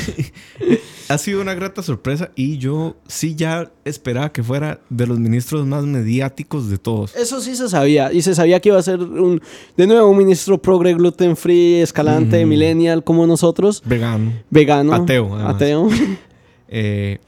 [1.09, 5.65] ha sido una grata sorpresa y yo sí ya esperaba que fuera de los ministros
[5.65, 7.15] más mediáticos de todos.
[7.15, 8.11] Eso sí se sabía.
[8.11, 9.41] Y se sabía que iba a ser un,
[9.77, 13.81] de nuevo un ministro progre, gluten free, escalante, millennial como nosotros.
[13.85, 14.33] Vegano.
[14.49, 14.93] Vegano.
[14.93, 15.55] Ateo, además.
[15.55, 15.89] Ateo.
[16.75, 17.19] Eh,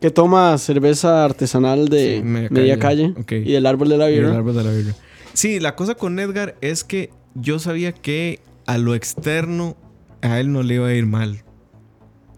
[0.00, 3.14] que toma cerveza artesanal de Sí, media media, calle.
[3.44, 4.34] Y el árbol de la birra.
[4.34, 4.94] árbol de la birra.
[5.34, 9.76] Sí, la cosa con Edgar es que yo sabía que a lo externo
[10.22, 11.42] a él no le iba a ir mal.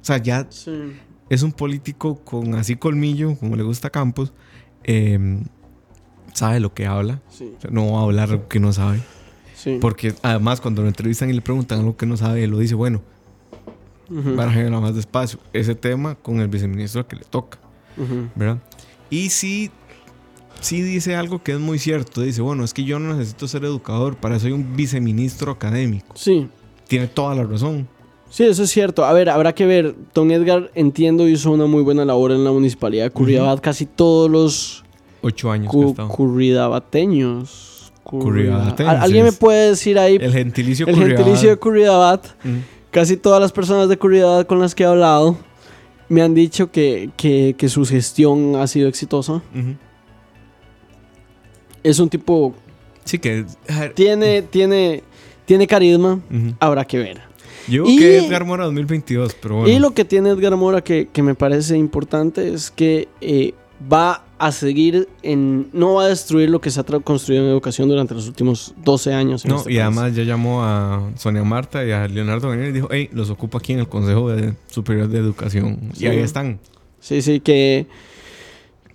[0.02, 0.92] O sea, ya Sí.
[1.30, 4.32] es un político con así colmillo, como le gusta a Campos.
[4.84, 5.40] eh,
[6.34, 7.20] sabe lo que habla.
[7.30, 7.52] Sí.
[7.56, 9.00] O sea, no va a hablar algo que no sabe.
[9.54, 9.78] sí.
[9.80, 12.74] Porque además cuando lo entrevistan y le preguntan algo que no sabe, él lo dice,
[12.74, 13.00] bueno,
[14.10, 15.38] Ujú, barajémoslo más despacio.
[15.52, 17.58] Ese tema con el viceministro que le toca.
[18.34, 18.58] ¿verdad?
[19.10, 19.70] Y sí,
[20.60, 22.22] sí dice algo que es muy cierto.
[22.22, 26.16] Dice, bueno, es que yo no necesito ser educador, para eso soy un viceministro académico.
[26.16, 26.48] Sí.
[26.88, 27.86] Tiene toda la razón.
[28.32, 29.04] Sí, eso es cierto.
[29.04, 29.94] A ver, habrá que ver.
[30.14, 33.60] Don Edgar, entiendo, hizo una muy buena labor en la municipalidad de Curridabat.
[33.60, 34.84] Casi todos los
[35.20, 37.92] Ocho años cu curridabateños.
[38.02, 38.86] Currida- Curridabatenses.
[38.88, 42.26] ¿Al- ¿Alguien me puede decir ahí el, El gentilicio gentilicio de Curridabat?
[42.90, 45.36] Casi todas las personas de Curridabat con las que he hablado
[46.08, 49.42] me han dicho que, que, que su gestión ha sido exitosa.
[51.82, 52.54] Es un tipo...
[53.04, 53.44] Sí, que...
[53.94, 55.02] Tiene, tiene,
[55.44, 56.20] tiene carisma.
[56.60, 57.20] Habrá que ver.
[57.68, 59.70] Yo Y- que Edgar Mora 2022, pero bueno.
[59.74, 63.54] Y lo que tiene Edgar Mora que, que me parece importante es que eh,
[63.92, 65.68] va a seguir en...
[65.72, 69.12] No va a destruir lo que se ha construido en educación durante los últimos 12
[69.14, 69.44] años.
[69.44, 69.82] en No, este y país.
[69.86, 73.58] además ya llamó a Sonia Marta y a Leonardo Gabriel y dijo, hey, los ocupo
[73.58, 75.78] aquí en el Consejo de Superior de Educación.
[75.94, 76.04] Sí.
[76.04, 76.58] Y ahí están.
[77.00, 77.86] Sí, sí, que...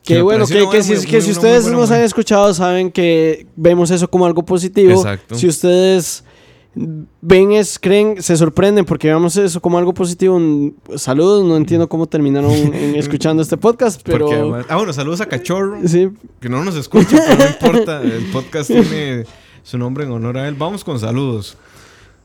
[0.03, 2.53] Que bueno, que, que si, muy- que si una muy ustedes buena nos han escuchado
[2.53, 4.91] saben que vemos eso como algo positivo.
[4.91, 5.35] Exacto.
[5.35, 6.23] Si ustedes
[7.21, 10.39] ven, es, creen, se sorprenden porque vemos eso como algo positivo.
[10.95, 14.27] Saludos, no entiendo cómo terminaron en- escuchando este podcast, pero...
[14.27, 16.09] Porque ah, bueno, saludos a Cachorro, Sí,
[16.39, 18.01] que no nos escucha, pero no importa.
[18.01, 19.25] El podcast tiene
[19.63, 20.55] su nombre en honor a él.
[20.55, 21.57] Vamos con saludos.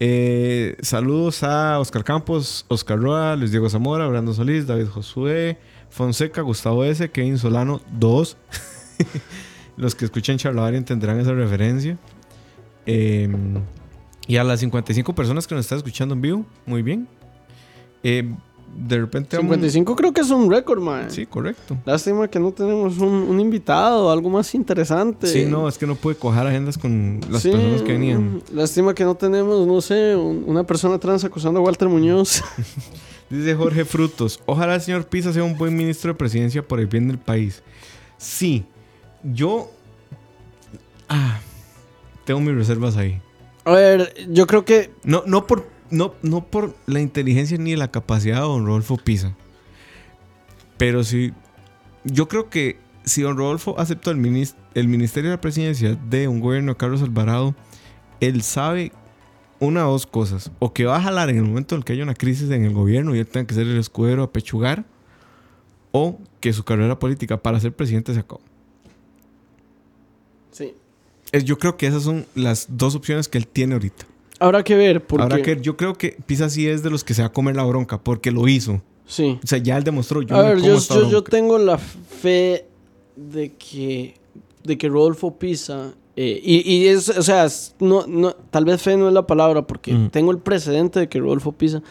[0.01, 5.59] Eh, saludos a Oscar Campos, Oscar Roa, Luis Diego Zamora, Brando Solís, David Josué,
[5.91, 8.37] Fonseca, Gustavo S., Kevin Solano, 2.
[9.77, 11.99] Los que escuchan Charlavar entenderán esa referencia.
[12.85, 13.29] Eh,
[14.27, 17.09] y a las 55 personas que nos están escuchando en vivo, muy bien.
[18.03, 18.33] Eh,
[18.75, 21.11] de repente vamos- 55 creo que es un récord, man.
[21.11, 21.77] Sí, correcto.
[21.85, 25.27] Lástima que no tenemos un, un invitado, algo más interesante.
[25.27, 28.43] Sí, no, es que no pude coger agendas con las Sí, personas que venían.
[28.53, 32.43] Lástima que no tenemos, no sé, un- una persona trans acusando a Walter Muñoz.
[33.29, 36.87] Dice Jorge Frutos, ojalá el señor Pisa sea un buen ministro de presidencia por el
[36.87, 37.63] bien del país.
[38.19, 38.65] Sí,
[39.23, 39.71] yo...
[41.09, 41.41] Ah,
[42.25, 43.21] tengo mis reservas ahí.
[43.65, 47.91] A ver, yo creo que No, no, por, no, no por la inteligencia ni la
[47.91, 49.35] capacidad de don Rodolfo Pisa.
[50.79, 51.33] Pero sí,
[52.05, 56.29] yo creo que si don Rodolfo aceptó el, minis- el Ministerio de la Presidencia de
[56.29, 57.55] un gobierno de Carlos Alvarado,
[58.21, 58.93] él sabe
[59.61, 60.51] una o dos cosas.
[60.59, 62.65] O que va a jalar en el momento en el que haya una crisis en
[62.65, 64.85] el gobierno y él tenga que ser el escudero a pechugar.
[65.93, 68.41] O que su carrera política para ser presidente se acabó.
[70.51, 70.75] sí.
[71.33, 74.07] Es- Yo creo que esas son las dos opciones que él tiene ahorita.
[74.39, 77.15] Habrá que ver, porque Ahora que yo creo que Pisa sí es de los que
[77.15, 78.83] se va a comer la bronca porque lo hizo.
[79.07, 79.39] sí.
[79.43, 80.23] O sea, ya él demostró.
[80.23, 82.67] Yo a ver, yo, tengo la fe
[83.17, 84.15] de que
[84.65, 88.81] de que Rodolfo Pisa eh, y, y es, o sea, es- no, no, tal vez
[88.83, 90.11] fe no es la palabra porque Mm.
[90.11, 91.83] tengo el precedente de que Rodolfo Pisa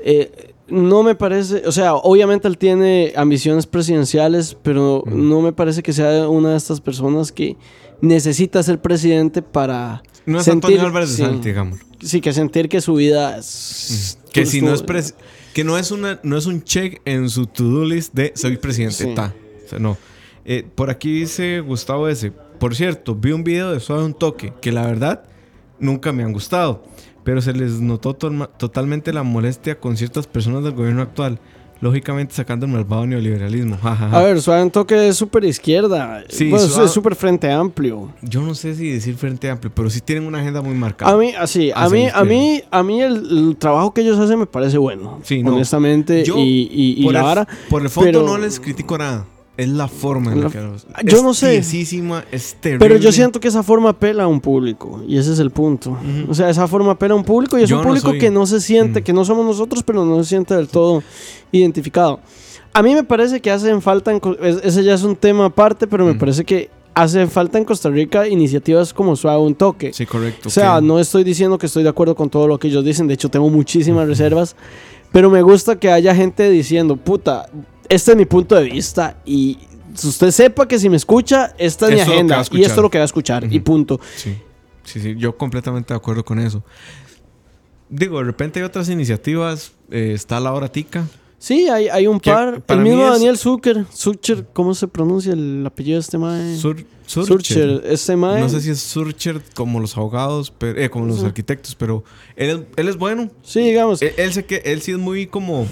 [0.00, 5.28] eh, no me parece, o sea, obviamente él tiene ambiciones presidenciales, pero Mm.
[5.28, 7.56] no me parece que sea una de estas personas que
[8.00, 11.22] necesita ser presidente para No es sentir- Antonio Álvarez de sí.
[11.22, 11.78] Santi, digamos.
[12.02, 14.18] Sí, que sentir que su vida es...
[14.32, 15.14] Que si no es pres-
[15.54, 18.96] que no es una no es un check en su to-do list de soy presidente,
[19.04, 19.14] Sí.
[19.14, 19.32] ta.
[19.64, 19.96] O sea, no.
[20.44, 22.32] Eh, por aquí dice Gustavo S.
[22.58, 25.22] Por cierto, vi un video de Suave un toque que la verdad
[25.78, 26.82] nunca me han gustado,
[27.24, 31.38] pero se les notó tolma- totalmente la molestia con ciertas personas del gobierno actual,
[31.80, 33.76] lógicamente sacando el malvado neoliberalismo.
[33.82, 34.18] Ja, ja, ja.
[34.18, 36.22] A ver, Suave toque es súper izquierda.
[36.28, 38.10] Sí, Bueno, es- Suave- es súper frente amplio.
[38.22, 41.12] Yo no sé si decir frente amplio, pero sí tienen una agenda muy marcada.
[41.12, 43.14] A mí, así, a Hacia mí, a mí, a mí el,
[43.50, 45.20] el trabajo que ellos hacen me parece bueno.
[45.24, 45.54] Sí, no.
[45.54, 46.24] honestamente.
[46.24, 47.48] Yo, y y, y por, la el, vara.
[47.68, 49.26] por el fondo pero- no les critico nada.
[49.56, 51.58] Es la forma en la, La- que lo- Yo no sé.
[51.58, 52.78] es terrible.
[52.78, 55.00] Pero yo siento que esa forma apela a un público.
[55.06, 55.96] Y ese es el punto.
[56.28, 58.18] O sea, esa forma apela a un público y es Yo un no público soy-
[58.18, 59.04] que no se siente, Mm.
[59.04, 61.02] que no somos nosotros, pero no se siente del todo
[61.52, 62.18] identificado.
[62.72, 64.20] A mí me parece que hacen falta, en
[64.64, 66.18] ese ya es un tema aparte, pero me Mm.
[66.18, 69.92] parece que hace falta en Costa Rica iniciativas como Suave un Toque.
[69.92, 70.48] Sí, correcto.
[70.48, 70.82] O sea, ok.
[70.82, 73.28] no estoy diciendo que estoy de acuerdo con todo lo que ellos dicen, de hecho
[73.28, 74.56] tengo muchísimas reservas,
[75.12, 77.48] Pero me gusta que haya gente diciendo, puta,
[77.88, 79.58] este es mi punto de vista y
[79.94, 82.82] usted sepa que si me escucha, esta es mi Esto que agenda y esto es
[82.82, 84.00] lo que va a escuchar y punto.
[84.16, 84.36] Sí,
[84.84, 86.62] sí, sí, yo completamente de acuerdo con eso.
[87.88, 89.72] Digo, de repente hay otras iniciativas.
[89.90, 91.04] eh, está la hora tica.
[91.38, 92.62] Sí, hay, hay un par.
[92.62, 96.56] para El mismo es- Daniel Zucker, Zucker, ¿cómo se pronuncia el apellido de este mae?
[96.56, 97.26] Sur, Surcher.
[97.26, 98.40] Surcher, este mae.
[98.40, 102.02] No sé si es Surcher como los abogados, pero, eh, como los arquitectos, pero
[102.34, 103.30] él, es- él es bueno.
[103.42, 104.00] Sí, digamos.
[104.00, 105.66] Él, él sé que él sí es muy como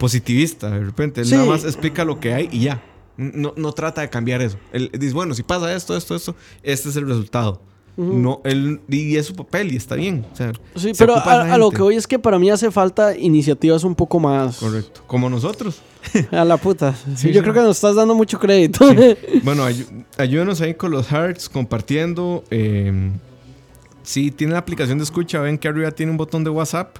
[0.00, 1.20] positivista de repente.
[1.20, 1.34] Él Sí.
[1.34, 2.82] nada más explica lo que hay y ya.
[3.16, 4.56] No, no trata de cambiar eso.
[4.72, 7.60] Él dice, bueno, si pasa esto, esto, esto, este es el resultado.
[7.96, 10.24] No, él, y es su papel y está bien.
[10.32, 12.70] O sea, Sí, se pero a, a lo que voy es que para mí hace
[12.70, 14.56] falta iniciativas un poco más.
[14.56, 15.02] Correcto.
[15.06, 15.82] Como nosotros.
[16.30, 16.94] A la puta.
[17.14, 17.40] Sí, Yo sí.
[17.42, 18.86] creo que nos estás dando mucho crédito.
[19.42, 19.66] Bueno,
[20.16, 22.42] ayúdenos ahí con los hearts, compartiendo.
[22.50, 23.10] eh,
[24.02, 26.96] si tienen la aplicación de escucha, ven que arriba tiene un botón de WhatsApp.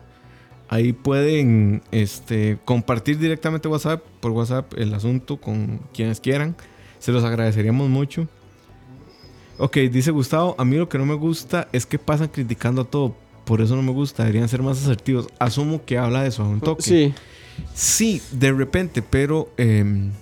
[0.73, 6.55] Ahí pueden este, compartir directamente WhatsApp por WhatsApp el asunto con quienes quieran.
[7.01, 8.29] Se los agradeceríamos mucho.
[9.59, 12.85] Ok, dice Gustavo, a mí lo que no me gusta es que pasan criticando a
[12.85, 13.17] todo.
[13.45, 15.27] Por eso no me gusta, deberían ser más asertivos.
[15.41, 16.83] Asumo que habla de eso a un toque.
[16.83, 17.15] sí.
[17.75, 19.53] Sí, de repente, pero...
[19.57, 20.13] em,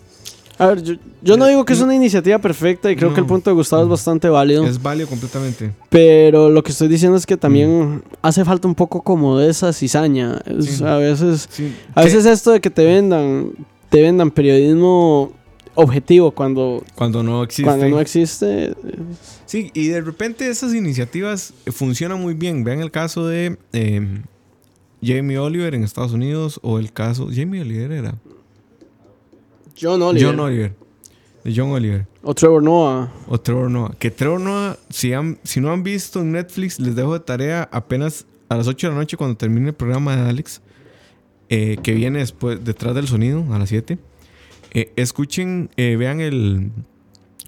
[0.59, 3.27] A ver, yo, yo no digo que es una iniciativa perfecta y creo que el
[3.27, 4.65] punto de Gustavo es bastante válido.
[4.67, 5.73] es válido completamente.
[5.89, 9.73] Pero lo que estoy diciendo es que también hace falta un poco como de esa
[9.73, 10.41] cizaña.
[10.47, 10.85] Es- Sí.
[10.85, 13.51] A veces, Sí, a veces esto de que te vendan,
[13.89, 15.33] te vendan periodismo
[15.77, 17.63] objetivo cuando, Cuando no existe.
[17.63, 18.75] cuando no existe.
[19.47, 22.65] Sí, y de repente esas iniciativas eh, funcionan muy bien.
[22.65, 24.23] Vean el caso de eh,
[25.01, 27.29] Jamie Oliver en Estados Unidos o el caso...
[27.33, 28.15] Jamie Oliver era.
[29.81, 30.75] John Oliver John Oliver.
[31.45, 32.07] De John Oliver.
[32.23, 33.13] o Trevor Noah.
[33.29, 33.95] O Trevor Noah.
[33.99, 37.69] Que Trevor Noah, si, han- si no han visto en Netflix, les dejo de tarea
[37.73, 40.61] apenas a las 8 de la noche cuando termine el programa de Alex.
[41.51, 43.99] eh, que viene después, detrás del sonido, a las 7.
[44.75, 46.71] eh, escuchen, eh, vean el,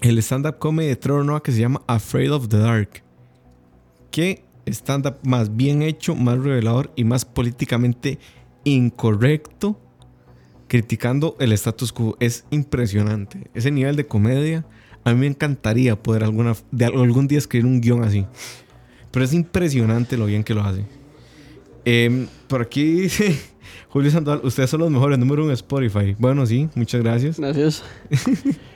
[0.01, 3.03] el stand-up comedy de Trevor Noah que se llama Afraid of the Dark.
[4.09, 8.17] Que stand-up más bien hecho, más revelador y más políticamente
[8.63, 9.77] incorrecto.
[10.71, 12.15] Criticando el status quo.
[12.21, 13.49] Es impresionante.
[13.53, 14.65] Ese nivel de comedia.
[15.03, 18.25] A mí me encantaría poder alguna, de algún día escribir un guion así.
[19.11, 20.85] Pero es impresionante lo bien que lo hace.
[21.83, 23.37] Em, por aquí dice
[23.89, 26.15] Julio Sandoval, ustedes son los mejores, número uno en Spotify.
[26.17, 27.37] Bueno, sí, muchas gracias.
[27.37, 27.83] Gracias.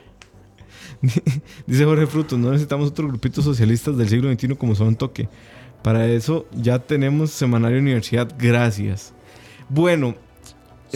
[1.66, 5.30] Dice Jorge Frutos, no necesitamos otro grupito socialistas del siglo XXI como son Toque.
[5.82, 9.14] Para eso ya tenemos Semanario Universidad, gracias.
[9.70, 10.14] Bueno,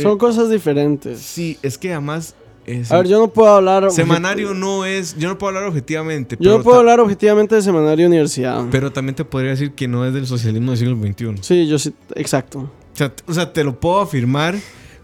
[0.00, 1.20] eh, Son cosas diferentes.
[1.20, 2.34] sí, es que además...
[2.66, 3.90] es- A ver, yo no puedo hablar.
[3.90, 5.16] Semanario no es...
[5.16, 6.36] Yo no puedo hablar objetivamente.
[6.40, 8.66] Yo no puedo hablar objetivamente de Semanario Universidad.
[8.70, 11.42] Pero también te podría decir que no es del socialismo del siglo XXI.
[11.42, 12.60] Sí, yo sí, exacto.
[12.60, 14.56] O sea, t- o sea, te lo puedo afirmar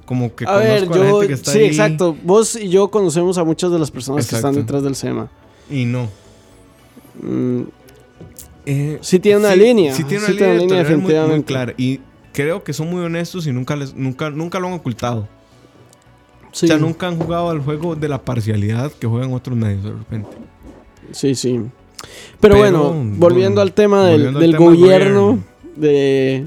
[0.05, 1.13] como que A ver, conozco a la yo.
[1.21, 2.17] gente que está Sí, ahí exacto.
[2.23, 5.29] Vos y yo conocemos a muchas de las personas que están detrás del SEMA.
[5.71, 6.09] Y no.
[7.23, 7.63] Mm,
[8.69, 11.03] Eh, Sí tiene una línea, Sí tiene una sí línea, tiene una línea editorial muy-
[11.03, 11.47] muy, definitivamente.
[11.47, 11.75] clara.
[11.79, 12.01] Y
[12.37, 15.27] creo que son muy honestos y nunca, les, nunca, nunca lo han ocultado.
[16.53, 19.83] sí, O sea, nunca han jugado al juego de la parcialidad que juegan otros medios
[19.83, 20.37] de repente.
[21.13, 21.63] sí, sí.
[22.41, 25.45] Pero, Pero, bueno, volviendo bueno, al tema del, volviendo al del tema del gobierno, gobierno.
[25.77, 26.47] de,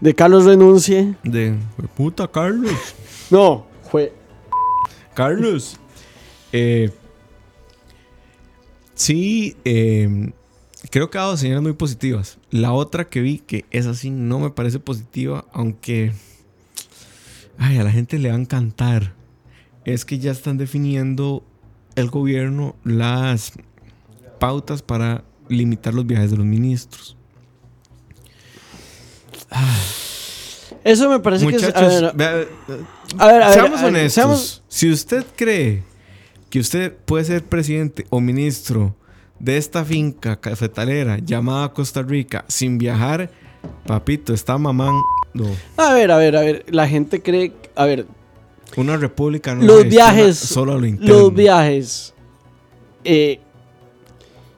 [0.00, 1.14] de Carlos Renuncie.
[1.24, 1.54] De
[1.96, 2.70] puta, Carlos.
[3.30, 4.12] No, fue.
[5.14, 5.78] Carlos.
[6.52, 6.90] Eh,
[8.94, 10.30] sí, eh,
[10.92, 12.38] creo que ha dado señales muy positivas.
[12.50, 16.12] La otra que vi, que es así, no me parece positiva, aunque
[17.58, 19.14] ay, a la gente le va a encantar,
[19.84, 21.42] es que ya están definiendo
[21.96, 23.52] el gobierno las
[24.38, 27.16] pautas para limitar los viajes de los ministros.
[30.84, 31.62] Eso me parece que es.
[31.62, 32.28] Muchachos, A ver, vea,
[33.18, 34.12] a ver, a ver, seamos a ver, honestos.
[34.14, 35.82] seamos- Si usted cree
[36.50, 38.96] que usted puede ser presidente o ministro
[39.42, 43.28] de esta finca cafetalera llamada Costa Rica sin viajar,
[43.86, 45.02] papito, está mamando.
[45.76, 46.64] a ver, a ver, a ver.
[46.70, 47.52] La gente cree.
[47.74, 48.06] A ver,
[48.76, 51.14] Una república no Los viajes- solo a lo interno.
[51.18, 52.14] los viajes.
[53.04, 53.40] eh,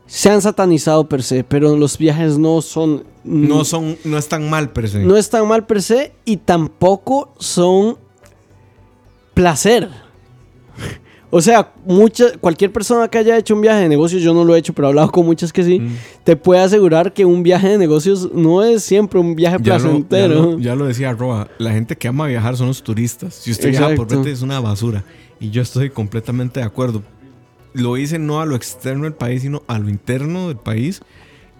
[0.07, 3.05] se han satanizado per se, pero los viajes no son.
[3.25, 4.99] no son, no están mal per se.
[5.01, 7.97] no están mal per se y tampoco son
[9.33, 9.89] placer.
[11.37, 14.55] O sea, mucha, cualquier persona que haya hecho un viaje de negocios, yo no lo
[14.55, 15.97] he hecho, pero he hablado con muchas que sí, Mm.
[16.23, 19.79] te puede asegurar que un viaje de negocios no es siempre un viaje Ya lo,
[19.79, 20.35] ya, placentero.
[20.53, 23.35] lo, ya lo decía Roa, la gente que ama viajar son los turistas.
[23.35, 24.19] Si usted viaja por Exacto.
[24.21, 25.03] vete es una basura.
[25.41, 27.03] Y yo estoy completamente de acuerdo.
[27.73, 31.01] Lo hice no a lo externo del país, sino a lo interno del país.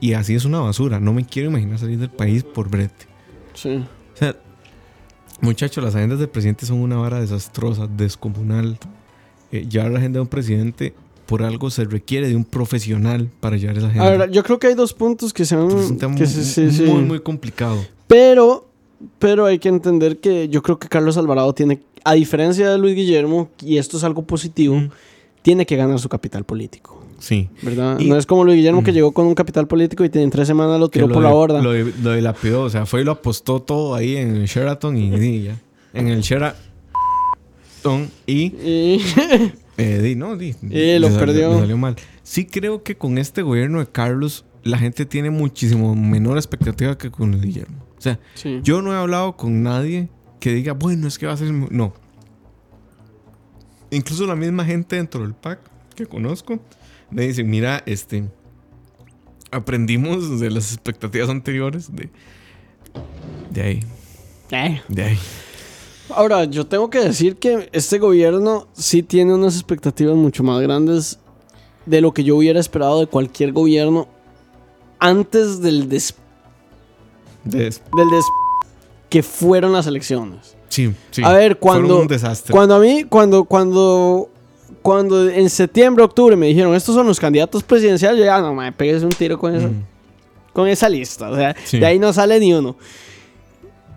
[0.01, 1.01] Y así es una basura.
[1.01, 3.07] No me quiero imaginar salir del país por brete.
[3.55, 3.83] Sí.
[4.15, 4.37] O sea,
[5.41, 8.79] Muchachos, las agendas del presidente son una vara desastrosa, descomunal.
[9.55, 10.95] Eh, llevar la agenda de un presidente
[11.27, 14.07] por algo se requiere de un profesional para llevar esa agenda.
[14.07, 15.99] A ver, yo creo que hay dos puntos que se Entonces, es un van...
[15.99, 16.83] tema que muy, sí, sí, sí.
[16.83, 17.85] muy, muy complicado.
[18.09, 18.67] Pero,
[19.19, 22.95] pero hay que entender que yo creo que Carlos Alvarado tiene, a diferencia de Luis
[22.97, 24.91] Guillermo, y esto es algo positivo, Mm.
[25.43, 27.01] tiene que ganar su capital político.
[27.21, 27.49] Sí.
[27.63, 27.99] ¿Verdad?
[28.01, 30.47] Y- no es como Luis Guillermo que llegó con un capital político y en tres
[30.47, 31.63] semanas lo tiró lo por la borda.
[31.63, 34.97] Lo, de- lo dilapidó, o sea, fue y lo apostó todo ahí en el Sheraton
[34.99, 35.59] y, y ya.
[35.95, 36.61] En el Sheraton
[38.27, 39.03] y Y
[39.77, 41.59] Eh, di, no, di, Y perdió.
[41.59, 41.97] salió mal.
[42.23, 47.11] Sí creo que con este gobierno de Carlos la gente tiene muchísimo menor expectativa que
[47.11, 47.85] con el Guillermo.
[47.99, 48.61] O sea, sí.
[48.63, 50.09] yo no he hablado con nadie
[50.41, 51.53] que diga, bueno, es que va a ser...
[51.53, 51.69] mu-".
[51.71, 51.93] No.
[53.91, 55.59] Incluso la misma gente dentro del PAC
[55.95, 56.59] que conozco
[57.11, 58.25] me dicen, mira, este...
[59.51, 62.11] Aprendimos de las expectativas anteriores de...
[63.51, 63.81] De ahí,
[64.51, 64.81] Eh.
[64.89, 65.19] de ahí.
[66.11, 71.19] Ahora, yo tengo que decir que este gobierno sí tiene unas expectativas mucho más grandes
[71.87, 74.07] de lo que yo hubiera esperado de cualquier gobierno
[74.99, 76.15] antes del des,
[77.45, 78.25] De- del des
[79.09, 80.57] que fueron las elecciones.
[80.69, 81.23] sí, sí.
[81.25, 82.53] A ver, cuando un desastre.
[82.53, 84.29] cuando a mí cuando cuando
[84.83, 88.71] cuando en septiembre, octubre me dijeron, "Estos son los candidatos presidenciales", yo ya no, me
[88.73, 89.83] pegues un tiro con esa Mm.
[90.53, 91.79] con esa lista, o sea, Sí.
[91.81, 92.77] de ahí no sale ni uno.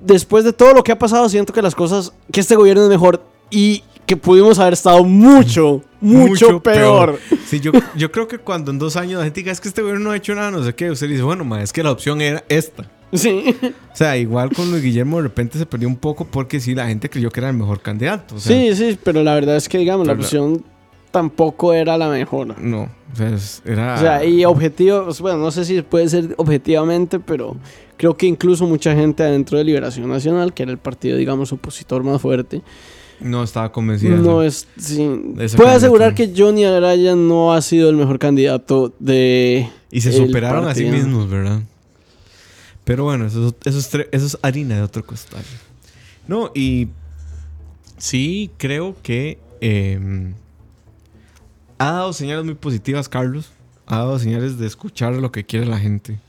[0.07, 2.89] Después de todo lo que ha pasado, siento que las cosas, que este gobierno es
[2.89, 7.19] mejor y que pudimos haber estado mucho, mucho, peor.
[7.45, 9.81] Sí, yo, yo creo que cuando en dos años la gente diga es que este
[9.81, 11.91] gobierno no ha hecho nada, no sé qué, usted dice, bueno, ma, es que la
[11.91, 12.89] opción era esta.
[13.13, 13.55] Sí.
[13.63, 16.87] O sea, igual con Luis Guillermo de repente se perdió un poco porque sí, la
[16.87, 18.35] gente creyó que era el mejor candidato.
[18.35, 20.63] O sea, sí, sí, pero la verdad es que, digamos, la- opción
[21.11, 22.59] tampoco era la mejor.
[22.61, 23.35] No, o sea,
[23.65, 23.95] era...
[23.95, 27.55] O sea, y objetivo, pues, bueno, no sé si puede ser objetivamente, pero
[27.97, 32.03] creo que incluso mucha gente adentro de Liberación Nacional, que era el partido, digamos, opositor
[32.03, 32.61] más fuerte,
[33.19, 34.15] No estaba convencida.
[34.17, 34.67] no de- es...
[34.77, 35.09] sí,
[35.55, 39.67] puede asegurar que Johnny Araya no ha sido el mejor candidato de...
[39.91, 41.61] Y se superaron a sí mismos, ¿verdad?
[42.83, 45.41] Pero bueno, eso, es- eso, es, tre- eso es harina de otro costal.
[46.27, 46.89] No, y
[47.97, 49.99] sí creo que eh,
[51.77, 53.51] ha dado señales muy positivas, Carlos.
[53.85, 56.19] Ha dado señales de escuchar lo que quiere la gente.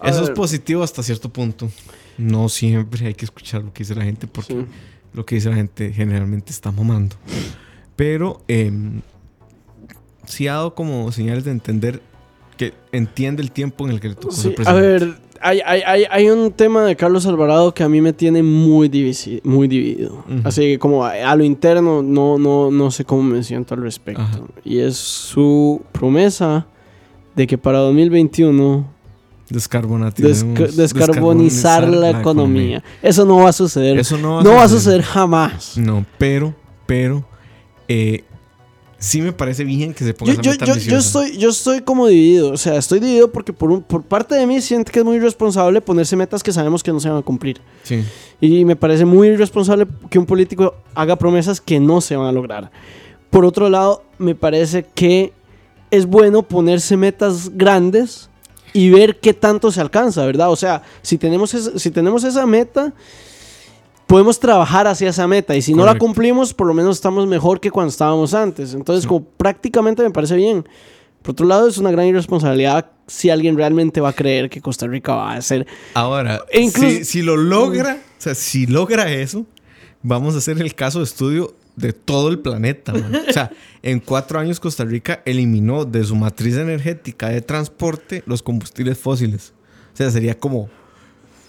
[0.00, 1.70] A Eso es positivo hasta cierto punto.
[2.18, 4.66] No siempre hay que escuchar lo que dice la gente porque Sí.
[5.12, 7.16] lo que dice la gente generalmente está mamando.
[7.96, 9.02] Pero em,
[10.26, 12.02] sí ha dado como señales de entender
[12.70, 14.86] que entiende el tiempo en el que le tocó Sí, ser a presidente.
[15.06, 18.42] ver, hay, hay, hay, hay un tema de Carlos Alvarado que a mí me tiene
[18.42, 20.24] muy, divisi- muy dividido.
[20.28, 20.40] Ujú.
[20.44, 23.82] Así que como a, a lo interno no, no, no sé cómo me siento al
[23.82, 24.22] respecto.
[24.22, 24.40] Ajá.
[24.64, 26.66] Y es su promesa
[27.34, 28.86] de que para 2021
[29.50, 32.82] Descarbonatizemos- desca- descarbonizar la, economía.
[33.02, 33.98] Eso no va a suceder.
[33.98, 35.76] Eso no va, no va a suceder jamás.
[35.76, 36.54] No, pero,
[36.86, 37.24] pero,
[37.88, 38.24] eh,
[39.02, 41.24] sí me parece bien que se ponga Yo, esa yo, meta yo, yo ambiciosa.
[41.24, 42.52] estoy, yo estoy como dividido.
[42.52, 45.16] O sea, estoy dividido porque por, un- por parte de mí siento que es muy
[45.16, 47.60] irresponsable ponerse metas que sabemos que no se van a cumplir.
[47.82, 48.04] Sí.
[48.40, 52.32] Y me parece muy irresponsable que un político haga promesas que no se van a
[52.32, 52.70] lograr.
[53.30, 55.32] Por otro lado, me parece que
[55.90, 58.28] es bueno ponerse metas grandes
[58.72, 60.50] y ver qué tanto se alcanza, ¿verdad?
[60.50, 62.92] O sea, si tenemos, esa- si tenemos esa meta,
[64.12, 65.56] podemos trabajar hacia esa meta.
[65.56, 68.74] Y si no la cumplimos, por lo menos estamos mejor que cuando estábamos antes.
[68.74, 69.08] Entonces, Sí.
[69.08, 70.68] como prácticamente me parece bien.
[71.22, 74.86] Por otro lado, es una gran irresponsabilidad si alguien realmente va a creer que Costa
[74.86, 79.10] Rica va a ser Ahora, E incluso- si, si lo logra, o sea, si logra
[79.10, 79.46] eso,
[80.02, 82.92] vamos a hacer el caso de estudio de todo el planeta.
[82.92, 83.14] man.
[83.26, 83.50] O sea,
[83.82, 89.54] en cuatro años Costa Rica eliminó de su matriz energética de transporte los combustibles fósiles.
[89.94, 90.68] O sea, sería como,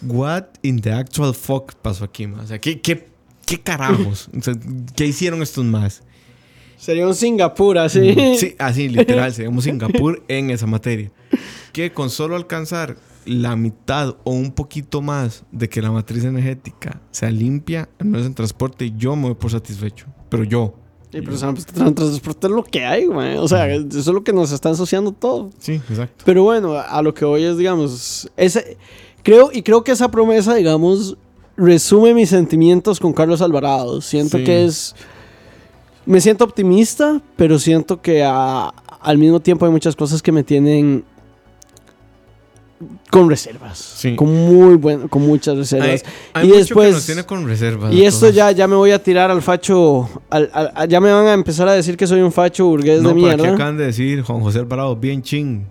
[0.06, 2.42] what in the actual fuck pasó aquí, man?
[2.42, 3.08] O sea, ¿qué, qué,
[3.46, 4.30] qué carajos?
[4.38, 4.54] O sea,
[4.96, 6.04] ¿Qué hicieron estos más?
[6.78, 8.14] Sería un Singapur así.
[8.38, 11.12] Sí, así, literal, seríamos Singapur en esa materia.
[11.72, 17.02] Que con solo alcanzar la mitad o un poquito más de que la matriz energética
[17.12, 20.08] sea limpia, al menos en transporte, yo me voy por satisfecho.
[20.30, 20.76] Pero yo.
[21.12, 23.38] Sí, pero pues, tran- transporte es lo que hay, güey.
[23.38, 25.52] O sea, eso es lo que nos está ensuciando todo.
[25.60, 26.24] Sí, exacto.
[26.26, 28.78] Pero bueno, a lo que voy es, digamos, ese,
[29.24, 31.18] creo, y creo que esa promesa, digamos,
[31.58, 34.02] resume mis sentimientos con Carlos Alvarado.
[34.02, 34.44] Siento Sí.
[34.44, 34.96] que es...
[36.06, 38.68] Me siento optimista, pero siento que a-
[39.02, 41.04] al mismo tiempo hay muchas cosas que me tienen
[43.10, 43.78] con reservas.
[43.78, 44.16] Sí.
[44.16, 45.88] Con muy buen, con muchas reservas.
[45.88, 46.02] Hay,
[46.34, 47.94] hay Y mucho después- que nos tiene con reservas.
[47.94, 50.10] Y esto ya, ya me voy a tirar al facho.
[50.30, 53.02] al- al- al- ya me van a empezar a decir que soy un facho burgués
[53.02, 53.54] No, de mierda.
[53.54, 55.66] acaban de decir Juan José Alvarado, bien ching.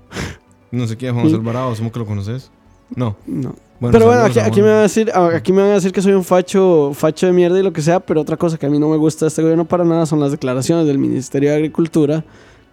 [0.70, 2.50] No sé quién es Juan José Alvarado, ¿cómo que lo conoces?
[2.96, 3.54] No, No.
[3.90, 6.00] pero bueno, aquí, aquí me van a decir, a- aquí me van a decir que
[6.02, 8.70] soy un facho, facho de mierda y lo que sea, pero otra cosa que a
[8.70, 11.56] mí no me gusta de este gobierno para nada son las declaraciones del Ministerio de
[11.56, 12.24] Agricultura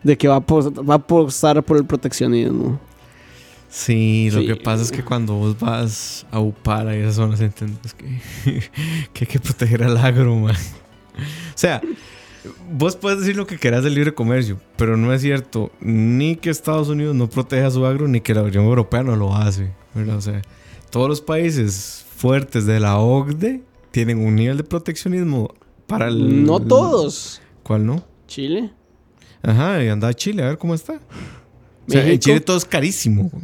[0.03, 2.79] de que va a, va a apostar por el proteccionismo.
[3.69, 4.47] Sí, lo Sí.
[4.47, 8.05] que pasa es que cuando vos vas a Upar a esas zonas, entiendes que,
[9.13, 10.55] que hay que proteger al agro, man.
[10.55, 11.81] O sea,
[12.71, 16.49] vos puedes decir lo que quieras del libre comercio, pero no es cierto ni que
[16.49, 20.17] Estados Unidos no proteja su agro, ni que la Unión Europea no lo hace, ¿verdad?
[20.17, 20.41] O sea,
[20.89, 25.53] todos los países fuertes de la OCDE tienen un nivel de proteccionismo
[25.87, 26.45] para el...
[26.45, 27.41] No todos.
[27.63, 28.03] ¿Cuál no?
[28.27, 28.71] Chile.
[29.41, 30.99] Ajá, y anda a Chile a ver cómo está.
[31.87, 32.19] O sea, en.
[32.19, 33.43] Chile todo es carísimo, güey.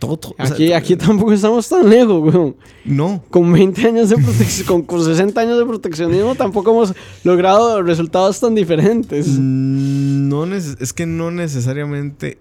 [0.00, 0.16] Todo.
[0.16, 0.34] Todo, todo.
[0.38, 2.56] O sea, Aquí, aquí tampoco estamos tan lejos, weón.
[2.84, 3.22] No.
[3.30, 8.40] Con 20 años de protección, con, con 60 años de proteccionismo tampoco hemos logrado resultados
[8.40, 9.28] tan diferentes.
[9.28, 12.38] Mm, No es que no necesariamente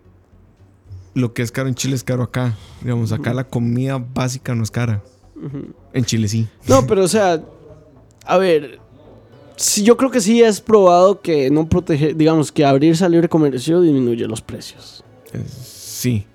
[1.13, 2.55] lo que es caro en Chile es caro acá.
[2.81, 5.03] Digamos, acá la comida básica no es cara.
[5.93, 6.47] En Chile sí.
[6.67, 7.41] No, pero o sea,
[8.25, 8.79] a ver,
[9.55, 13.27] sí, yo creo que sí es probado que no proteger, digamos, que abrirse al libre
[13.29, 15.03] comercio disminuye los precios.
[15.33, 16.25] Eh, Sí.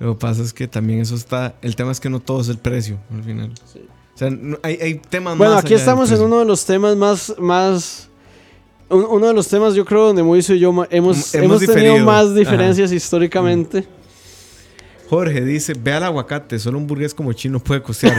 [0.00, 1.54] Lo que pasa es que también eso está.
[1.62, 3.52] El tema es que no todo es el precio al final.
[4.14, 6.96] O sea, no- hay, hay temas Bueno, más aquí estamos en uno de los temas
[6.96, 8.08] más, más,
[8.88, 11.98] un- uno de los temas yo creo donde Moiso y yo hemos, Hemos hemos, tenido
[11.98, 13.86] más diferencias históricamente.
[15.08, 18.18] Jorge dice: Ve al aguacate, solo un burgués como Chin no puede costear.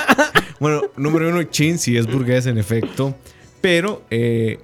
[0.60, 3.14] bueno, número uno, Chin sí es burgués en efecto.
[3.60, 4.58] Pero eh,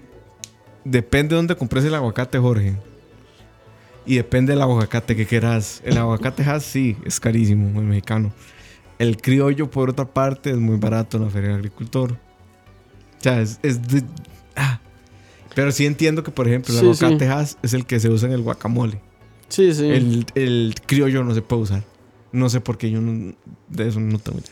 [0.85, 2.75] depende de dónde compres el aguacate, Jorge.
[4.07, 5.83] Y depende del aguacate que quieras.
[5.85, 8.33] El aguacate Hass sí es carísimo, el mexicano.
[8.99, 12.13] El criollo, por otra parte, es muy barato en la feria del agricultor.
[12.13, 12.17] O
[13.23, 14.03] sea, es, es de-
[14.57, 14.81] ah.
[15.55, 17.05] Pero sí entiendo que, por ejemplo, el Sí, sí.
[17.05, 19.01] aguacate Hass es el que se usa en el guacamole.
[19.49, 19.87] Sí, sí.
[19.87, 21.83] El, el criollo no se puede usar.
[22.33, 23.35] No sé por qué yo no-
[23.69, 24.51] de eso no tengo idea.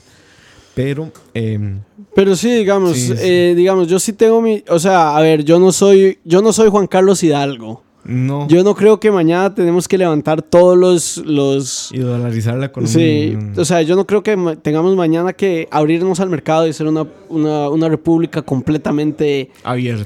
[0.74, 1.80] Pero, em,
[2.14, 3.14] Pero sí, digamos, Sí, sí.
[3.18, 6.52] eh, digamos, yo sí tengo mi, o sea, a ver, yo no soy, yo no
[6.52, 7.82] soy Juan Carlos Hidalgo.
[8.08, 8.48] No.
[8.48, 12.92] Yo no creo que mañana tenemos que levantar todos los, los, y dolarizar la economía.
[12.92, 16.86] Sí, o sea, yo no creo que tengamos mañana que abrirnos al mercado y ser
[16.86, 19.50] una, una, una república completamente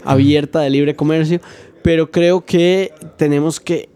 [0.04, 1.40] abierta de libre comercio,
[1.82, 3.88] pero creo que tenemos que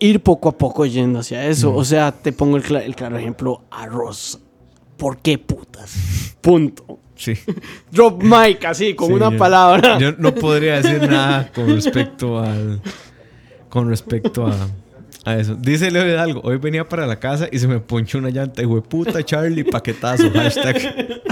[0.00, 1.74] ir poco a poco yendo hacia eso.
[1.74, 4.40] O sea, te pongo el, el claro ejemplo, arroz.
[4.96, 6.34] ¿Por qué putas?
[6.40, 6.98] Punto.
[7.14, 7.34] Sí.
[7.92, 9.98] Drop mic, así, con Sí, una yo- palabra.
[9.98, 12.80] Yo no podría decir nada con respecto al.
[13.72, 14.68] Con respecto a,
[15.24, 15.54] a eso.
[15.54, 18.62] Dice Leo Hidalgo: Hoy venía para la casa y se me ponchó una llanta.
[18.62, 20.30] Y puta Charlie, paquetazo.
[20.30, 21.22] Hashtag.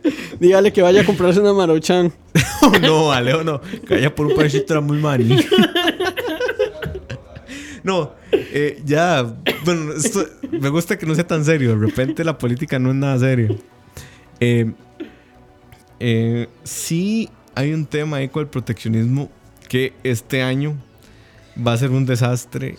[0.40, 2.10] Dígale que vaya a comprarse una Maruchan.
[2.80, 3.60] no, a Leo no.
[3.86, 5.36] Calla por un parchito era muy maní.
[7.82, 9.22] No, eh, ya.
[9.64, 11.70] Bueno, esto, me gusta que no sea tan serio.
[11.70, 13.56] De repente la política no es nada serio.
[14.38, 14.72] Eh,
[15.98, 19.30] eh, sí hay un tema ahí con el proteccionismo
[19.68, 20.76] que este año
[21.56, 22.76] va a ser un desastre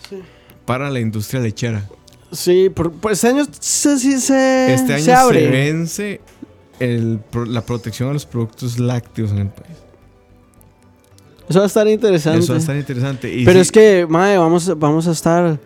[0.64, 1.84] para la industria lechera.
[2.30, 6.20] Sí, por, por este año se, sí se, Este año se vence
[6.80, 9.76] el la protección a los productos lácteos en el país.
[11.48, 12.40] Eso va a estar interesante.
[12.40, 13.34] Eso va a estar interesante.
[13.34, 15.58] Y Pero sí, es que, madre, vamos, vamos a estar.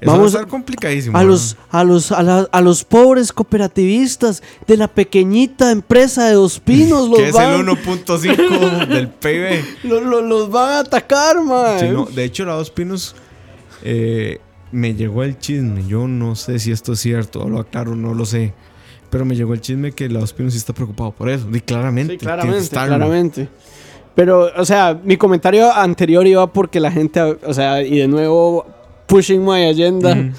[0.00, 1.16] Eso Vamos va a estar complicadísimo.
[1.16, 1.28] a ¿no?
[1.28, 6.60] los, a los, a, la- a los pobres cooperativistas de la pequeñita empresa de Dos
[6.60, 9.64] Pinos los que es van, el 1.5 del PIB.
[9.84, 11.78] lo- lo- los van a atacar, man.
[11.80, 13.14] Sí, no, de hecho, la Dos Pinos
[13.82, 14.40] eh,
[14.72, 15.86] me llegó el chisme.
[15.86, 18.52] Yo no sé si esto es cierto, lo aclaro, no lo sé.
[19.10, 21.46] Pero me llegó el chisme que la Dos Pinos sí está preocupado por eso.
[21.52, 22.14] Y claramente.
[22.14, 23.48] Sí, claramente, claramente.
[24.16, 28.64] Pero, o sea, mi comentario anterior iba porque la gente, o sea, y de nuevo,
[29.06, 30.32] pushing my agenda.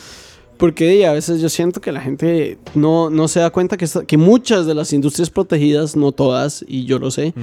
[0.57, 3.86] Porque di, a veces yo siento que la gente no, no se da cuenta que,
[4.07, 7.34] que muchas de las industrias protegidas, no todas, y yo lo sé,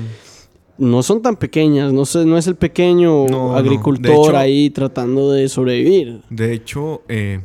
[0.78, 1.92] no son tan pequeñas.
[1.92, 3.52] No, sé, no es el pequeño No, no.
[3.52, 6.22] De agricultor hecho- ahí tratando de sobrevivir.
[6.30, 7.42] De hecho, eh,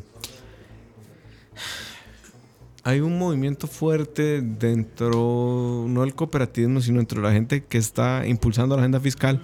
[2.84, 8.26] hay un movimiento fuerte dentro, no del cooperativismo, sino dentro de la gente que está
[8.26, 9.42] impulsando la agenda fiscal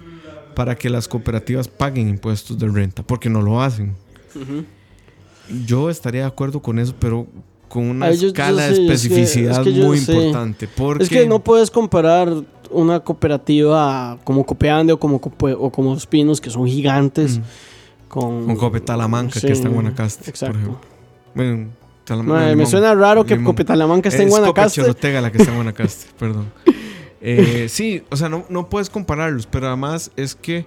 [0.54, 3.94] para que las cooperativas paguen impuestos de renta, porque no lo hacen.
[5.66, 7.26] Yo estaría de acuerdo con eso, pero
[7.68, 10.68] con una Ay, yo- yo escala de es que- especificidad es que muy importante.
[10.68, 12.32] Porque Es que no puedes comparar
[12.70, 15.96] una cooperativa como Copeande o como, Cope- o como
[16.40, 17.40] que son gigantes,
[18.08, 18.46] con...
[18.46, 20.52] con Copetalamanca, Sí, que está en Guanacaste, exacto.
[20.54, 20.88] por ejemplo.
[21.34, 23.52] Bueno, me suena raro que Limón.
[23.52, 24.80] Copetalamanca esté en Es Guanacaste.
[24.80, 26.46] Copechorotega la que está en Guanacaste, perdón.
[27.20, 30.66] Eh, sí, o sea, no, no puedes compararlos, pero además es que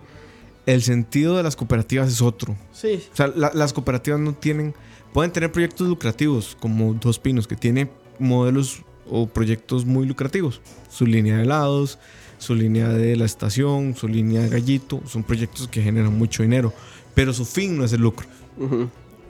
[0.68, 2.56] el sentido de las cooperativas es otro.
[2.72, 3.02] Sí.
[3.12, 4.76] O sea, la- las cooperativas no tienen,
[5.14, 7.90] pueden tener proyectos lucrativos, como Dos Pinos, que tiene
[8.20, 10.62] modelos o proyectos muy lucrativos.
[10.90, 11.98] Su línea de helados,
[12.38, 16.72] su línea de la estación, su línea de gallito, son proyectos que generan mucho dinero,
[17.16, 18.28] pero su fin no es el lucro.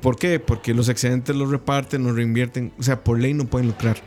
[0.02, 0.40] ¿Por qué?
[0.40, 3.98] Porque los excedentes los reparten, los reinvierten, o sea, por ley no pueden lucrar.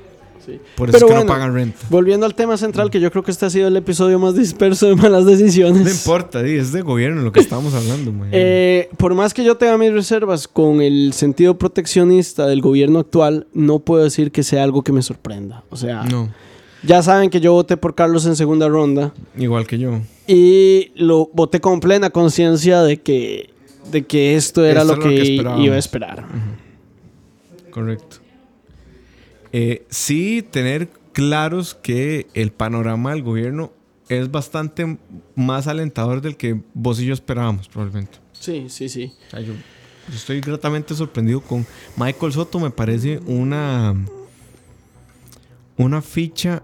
[0.44, 0.60] Sí.
[0.76, 1.78] Por eso Pero es que bueno, no pagan renta.
[1.88, 4.88] Volviendo al tema central, que yo creo que este ha sido el episodio más disperso
[4.88, 5.82] de malas decisiones.
[5.82, 8.10] No importa, es de gobierno lo que estábamos hablando.
[8.32, 13.46] Eh, por más que yo tenga mis reservas con el sentido proteccionista del gobierno actual,
[13.52, 15.64] no puedo decir que sea algo que me sorprenda.
[15.70, 16.30] O sea, no,
[16.82, 20.00] ya saben que yo voté por Carlos en segunda ronda igual que yo.
[20.26, 23.50] y lo voté con plena conciencia de que,
[23.90, 26.24] de que esto era Esto lo que, iba a esperar.
[27.70, 28.18] Correcto.
[29.52, 33.72] Eh, sí, tener claros que el panorama del gobierno
[34.08, 34.98] es bastante
[35.34, 38.18] más alentador del que vos y yo esperábamos, probablemente.
[38.32, 39.12] Sí, sí, sí.
[39.26, 42.58] O sea, yo, yo estoy gratamente sorprendido con Michael Soto.
[42.58, 43.94] Me parece una,
[45.76, 46.62] una ficha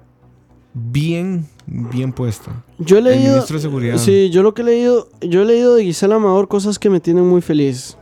[0.75, 2.65] bien, bien puesta.
[2.79, 3.33] Yo he El leído.
[3.35, 3.99] ministro de Seguridad.
[3.99, 7.01] Sí, yo lo que he leído, yo he leído de Gisela Amador cosas que me
[7.01, 7.97] tienen muy feliz.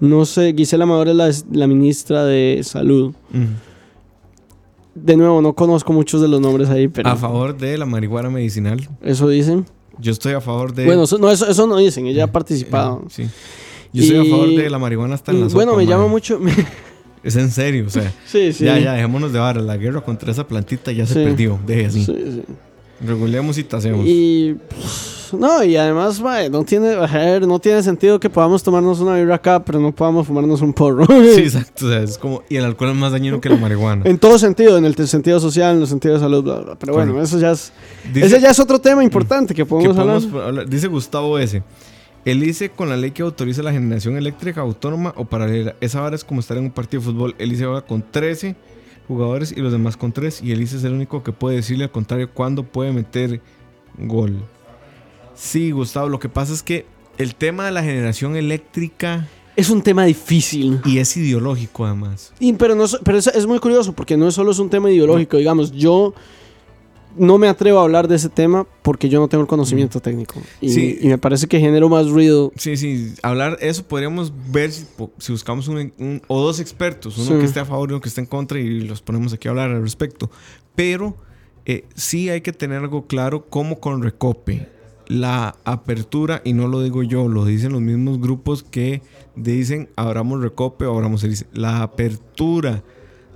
[0.00, 3.14] No sé, Gisela Amador es la, la ministra de Salud.
[3.32, 3.46] ujú.
[5.02, 8.30] De nuevo, no conozco muchos de los nombres ahí, pero A favor de la marihuana
[8.30, 8.88] medicinal.
[9.02, 9.66] eso dicen.
[10.00, 10.84] Yo estoy a favor de.
[10.84, 13.02] Bueno, eso no, eso, eso no dicen, ella ha participado.
[13.04, 13.28] Eh, sí.
[13.92, 16.40] Yo estoy a favor de la marihuana hasta en la bueno, sopa, me llama mucho.
[17.22, 18.12] Es en serio, o sea.
[18.26, 18.64] sí, sí.
[18.64, 19.60] Ya, ya, dejémonos de vara.
[19.60, 21.58] La guerra contra esa plantita ya se perdió.
[21.66, 22.04] Deje así.
[22.04, 22.42] Sí, sí.
[23.04, 24.04] Regulemos y tasemos.
[24.06, 29.00] Y pff, no, y además, mae, no tiene, ver, no tiene sentido que podamos tomarnos
[29.00, 31.06] una birra acá, pero no podamos fumarnos un porro.
[31.34, 31.86] Sí, exacto.
[31.86, 32.42] O sea, es como.
[32.48, 34.02] Y el alcohol es más dañino que la marihuana.
[34.06, 36.78] en todo sentido, en el sentido social, en el sentido de salud, bla, bla.
[36.78, 37.72] Pero bueno, eso ya es,
[38.12, 40.20] Dice, ese ya es otro tema importante que que podemos hablar.
[40.20, 41.62] podemos hablar- dice Gustavo S.
[42.24, 45.76] El ICE con la ley que autoriza la generación eléctrica autónoma o paralela.
[45.80, 47.34] Esa vara es como estar en un partido de fútbol.
[47.38, 48.54] El ICE va con 13
[49.06, 50.42] jugadores y los demás con 3.
[50.42, 53.40] Y el ICE es el único que puede decirle al contrario cuándo puede meter
[53.96, 54.34] gol.
[55.38, 56.08] Sí, Gustavo.
[56.08, 56.86] Lo que pasa es que
[57.16, 60.80] el tema de la generación eléctrica Es un tema difícil.
[60.84, 62.32] y es ideológico además.
[62.40, 64.90] Y- pero no, pero es, es muy curioso porque no es solo es un tema
[64.90, 65.36] ideológico.
[65.36, 66.14] Digamos, yo
[67.16, 70.40] no me atrevo a hablar de ese tema porque yo no tengo el conocimiento técnico.
[70.60, 70.98] Y, Sí.
[71.00, 72.52] y me parece que genero más ruido.
[72.56, 74.86] Sí, sí, hablar eso podríamos ver si,
[75.32, 77.38] buscamos un, un- o dos expertos, uno Sí.
[77.38, 79.50] que esté a favor y uno que esté en contra y los ponemos aquí a
[79.50, 80.30] hablar al respecto.
[80.76, 81.16] Pero
[81.64, 84.68] eh, sí hay que tener algo claro como con Recope.
[85.08, 89.02] La apertura, y no lo digo yo, lo dicen los mismos grupos que
[89.34, 91.26] dicen abramos Recope o abramos.
[91.52, 92.84] La apertura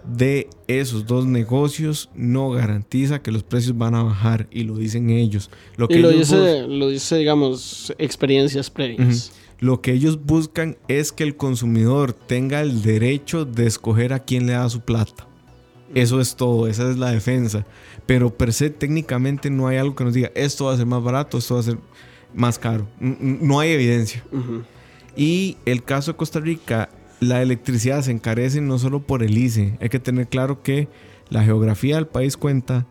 [0.04, 5.10] de esos dos negocios no garantiza que los precios van a bajar y lo dicen
[5.10, 5.50] ellos.
[5.76, 9.32] Lo que Y lo ellos dice, lo dice, digamos, experiencias previas.
[9.58, 14.46] lo que ellos buscan es que el consumidor tenga el derecho de escoger a quién
[14.46, 15.26] le da su plata.
[15.94, 17.66] Eso es todo, esa es la defensa.
[18.06, 21.02] Pero per se técnicamente no hay algo que nos diga esto va a ser más
[21.02, 21.78] barato, esto va a ser
[22.34, 22.86] más caro.
[22.98, 24.24] No hay evidencia.
[25.16, 26.88] Y el caso de Costa Rica,
[27.20, 29.76] la electricidad se encarece no solo por el ICE.
[29.80, 30.88] Hay que tener claro que
[31.28, 32.86] la geografía del país cuenta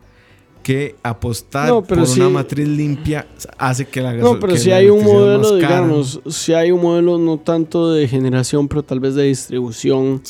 [0.64, 3.28] que apostar No, por sí- una matriz limpia
[3.58, 7.40] hace que la No, pero si hay un modelo, digamos, si hay un modelo no
[7.40, 10.22] tanto de generación, pero tal vez de distribución,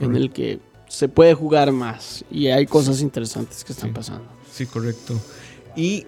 [0.00, 3.94] en el que se puede jugar más y hay cosas interesantes que están Sí.
[3.94, 4.24] pasando.
[4.52, 5.14] Sí, correcto.
[5.76, 6.06] Y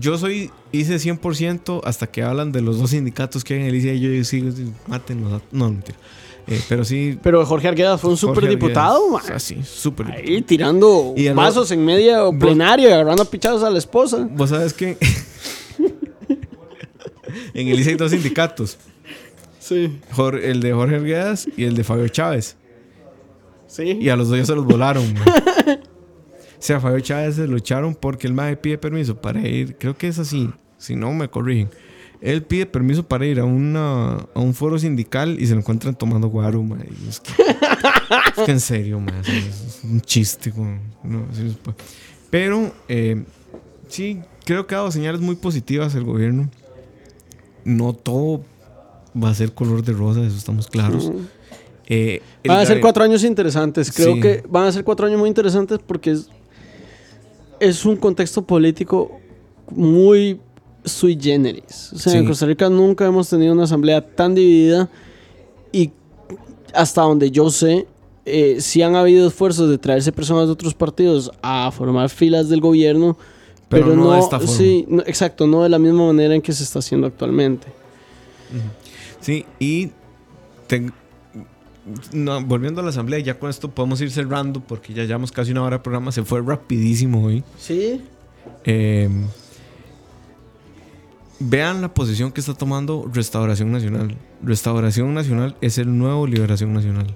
[0.00, 3.74] yo soy, hice 100% hasta que hablan de los dos sindicatos que hay en el
[3.74, 5.42] ICE y yo digo, sí, mátenlos.
[5.50, 5.98] No, mentira.
[6.46, 7.18] Eh, pero sí.
[7.22, 9.22] Pero Jorge Arguedas fue un superdiputado, man.
[9.22, 10.10] o sea, sí, súper.
[10.12, 14.26] Ahí tirando Y vasos en media Vos- plenaria, agarrando pichados a la esposa.
[14.30, 14.96] Vos sabes que
[17.54, 18.78] en el ICE hay dos sindicatos.
[19.60, 19.98] Sí.
[20.42, 22.56] El de Jorge Arguedas y el de Fabio Chávez.
[23.68, 23.98] Sí.
[24.00, 25.04] Y a los dos ya se los volaron.
[25.16, 25.80] o
[26.58, 29.76] sea, Fabio Chávez se lo echaron porque el MAE pide permiso para ir.
[29.78, 30.50] Creo que es así.
[30.78, 31.70] Si no, me corrigen.
[32.20, 35.94] Él pide permiso para ir a, una, a un foro sindical y se lo encuentran
[35.94, 36.66] tomando guaro,
[37.08, 37.30] Es que,
[38.36, 39.00] es que en serio.
[39.24, 40.52] Es, un chiste.
[41.04, 41.76] No, sí, es pa-
[42.30, 43.22] Pero eh,
[43.86, 46.50] sí, creo que ha dado señales muy positivas el gobierno.
[47.64, 48.44] No todo
[49.20, 51.12] va a ser color de rosa, eso estamos claros.
[51.90, 53.90] Eh, Van a ser cuatro años interesantes.
[53.90, 54.20] Creo Sí.
[54.20, 56.28] que van a ser cuatro años muy interesantes porque es,
[57.60, 59.18] es un contexto político
[59.70, 60.40] muy
[60.84, 61.92] sui generis.
[61.94, 62.26] O sea, en.
[62.26, 64.88] Costa Rica nunca hemos tenido una asamblea tan dividida
[65.72, 65.92] y
[66.74, 67.86] hasta donde yo sé,
[68.26, 72.60] eh, sí han habido esfuerzos de traerse personas de otros partidos a formar filas del
[72.60, 73.16] gobierno,
[73.70, 74.54] Pero, no, de esta forma.
[74.54, 77.66] Sí, no- exacto, no de la misma manera en que se está haciendo actualmente.
[79.20, 79.90] Sí, y
[80.66, 80.92] ten-
[82.12, 85.52] no, volviendo a la asamblea, ya con esto podemos ir cerrando porque ya llevamos casi
[85.52, 87.42] una hora de programa, se fue rapidísimo hoy.
[87.58, 88.00] Sí.
[88.64, 89.08] Eh,
[91.40, 94.16] vean la posición que está tomando Restauración Nacional.
[94.42, 97.06] Restauración Nacional es el nuevo Liberación Nacional.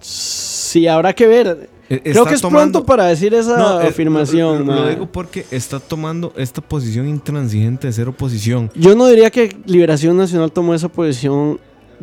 [0.00, 1.70] Sí, habrá que ver.
[1.88, 4.66] E- Creo que es tomando- pronto para decir esa No, eh, afirmación.
[4.66, 8.70] Lo, lo digo porque está tomando esta posición intransigente de ser oposición.
[8.74, 11.60] Yo no diría que Liberación Nacional tomó esa posición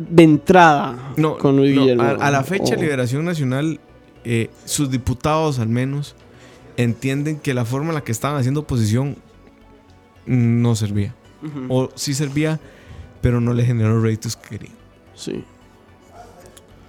[0.08, 2.02] de entrada No, con Luis no, Guillermo.
[2.04, 3.80] a, a la fecha, O- Liberación Nacional,
[4.24, 6.16] eh, sus diputados al menos,
[6.76, 9.16] entienden que la forma en la que estaban haciendo oposición
[10.26, 11.14] no servía.
[11.68, 12.60] O sí servía,
[13.22, 14.74] pero no le generó réditos que querían.
[15.14, 15.44] Sí.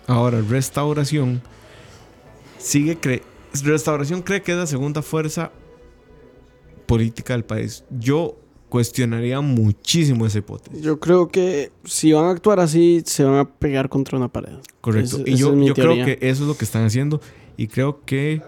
[0.08, 1.42] Ahora, Restauración
[2.58, 3.24] sigue cre
[3.64, 5.52] Restauración cree que es la segunda fuerza
[6.86, 7.84] política del país.
[7.90, 8.38] Yo
[8.72, 10.82] cuestionaría muchísimo esa hipótesis.
[10.82, 14.54] Yo creo que si van a actuar así, se van a pegar contra una pared.
[14.80, 15.20] Correcto.
[15.26, 17.20] Y yo, yo creo que eso es lo que están haciendo.
[17.58, 18.42] Y creo que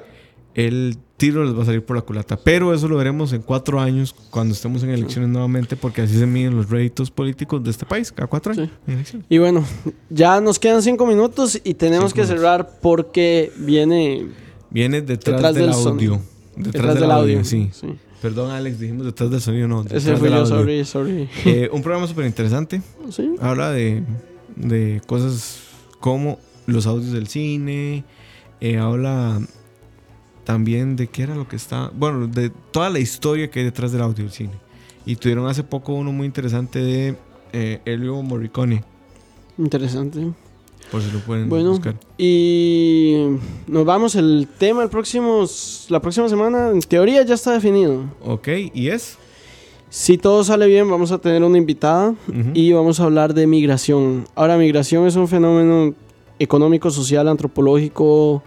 [0.55, 2.37] el tiro les va a salir por la culata.
[2.37, 6.25] Pero eso lo veremos en cuatro años cuando estemos en elecciones nuevamente, porque así se
[6.25, 8.69] miden los réditos políticos de este país, cada cuatro años.
[8.87, 9.27] elecciones.
[9.29, 9.65] Y bueno,
[10.09, 12.39] ya nos quedan cinco minutos y tenemos Cinco que minutos.
[12.41, 14.27] cerrar porque viene
[14.69, 16.21] Viene detrás, Detrás del, del audio.
[16.55, 17.69] Detrás, del, audio, sí.
[18.23, 19.83] Perdón, Alex, dijimos detrás del sonido, no.
[19.91, 21.29] Ese fui yo, sorry, sorry.
[21.43, 22.81] Eh, un programa súper interesante.
[23.09, 23.35] Sí.
[23.41, 24.01] Habla de,
[24.55, 25.59] de cosas
[25.99, 28.05] como los audios del cine.
[28.61, 29.41] eh, habla
[30.45, 31.91] también de qué era lo que está.
[31.93, 34.53] Bueno, de toda la historia que hay detrás del audio del cine.
[35.05, 37.17] Y tuvieron hace poco uno muy interesante de
[37.51, 38.85] eh, Elio Morricone.
[39.57, 40.31] Interesante.
[40.93, 41.71] Por si lo pueden Bueno.
[41.71, 41.95] buscar.
[42.19, 43.25] Y
[43.65, 44.13] nos vamos.
[44.13, 45.43] El tema el próximo,
[45.89, 48.03] la próxima semana, en teoría, ya está definido.
[48.23, 49.17] Ok, y es.
[49.89, 52.13] Si todo sale bien, vamos a tener una invitada
[52.53, 54.27] y vamos a hablar de migración.
[54.35, 55.95] Ahora, migración es un fenómeno
[56.37, 58.43] económico, social, antropológico,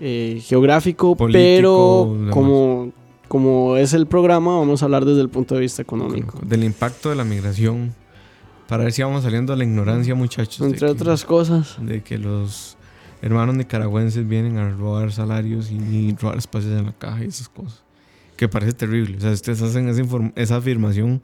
[0.00, 2.92] eh, geográfico, Político, pero como,
[3.26, 6.38] como es el programa, vamos a hablar desde el punto de vista económico.
[6.46, 7.94] Del impacto de la migración.
[8.70, 10.58] Para ver si vamos saliendo a la ignorancia, muchachos.
[10.60, 11.76] de Entre que- otras cosas.
[11.82, 12.76] de que los
[13.20, 17.48] hermanos nicaragüenses vienen a robar salarios y, y robar espacios en la caja y esas
[17.48, 17.82] cosas.
[18.36, 19.18] Que parece terrible.
[19.18, 20.02] O sea, ustedes hacen esa,
[20.36, 21.20] esa afirmación,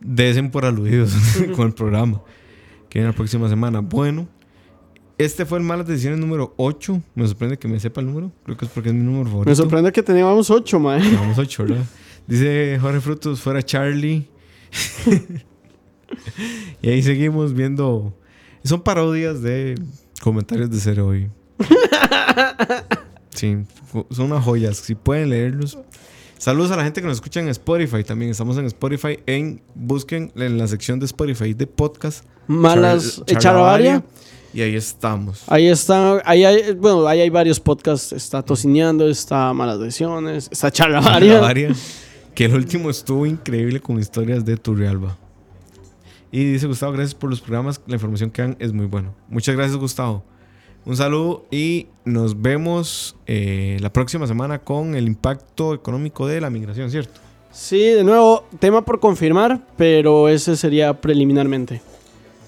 [0.00, 1.12] desen por aludidos
[1.56, 2.20] con el programa
[2.88, 3.80] que viene la próxima semana.
[3.80, 4.28] Bueno,
[5.18, 7.02] este fue el Malas Decisiones número 8.
[7.14, 8.30] Me sorprende que me sepa el número.
[8.44, 9.50] Creo que es porque es mi número favorito.
[9.50, 11.00] Me sorprende que teníamos ocho, mae.
[11.00, 11.84] Llevamos 8, ¿verdad?
[12.26, 14.28] Dice Jorge Frutos, fuera Charlie.
[16.82, 18.14] y ahí seguimos viendo.
[18.64, 19.74] Son parodias de
[20.22, 21.30] comentarios de cero hoy.
[23.34, 23.56] Sí,
[24.10, 24.76] son unas joyas.
[24.78, 25.78] Si pueden leerlos.
[26.38, 28.30] Saludos a la gente que nos escucha en Spotify también.
[28.30, 29.18] Estamos en Spotify.
[29.26, 32.24] En, busquen en la sección de Spotify de podcast.
[32.46, 34.02] Malas Char- Echarabaria.
[34.52, 35.44] Y ahí estamos.
[35.46, 38.12] Ahí está, ahí hay, bueno, ahí hay varios podcasts.
[38.12, 41.72] Está Tocineando, está Malas Decisiones, está Charlavaria.
[42.34, 45.16] Que el último estuvo increíble con historias de Turrialba.
[46.32, 47.80] Y dice Gustavo, gracias por los programas.
[47.86, 49.12] La información que dan es muy buena.
[49.28, 50.22] Muchas gracias, Gustavo.
[50.84, 56.48] Un saludo y nos vemos eh, la próxima semana con el impacto económico de la
[56.48, 57.20] migración, ¿cierto?
[57.52, 61.82] Sí, de nuevo, tema por confirmar, pero ese sería preliminarmente.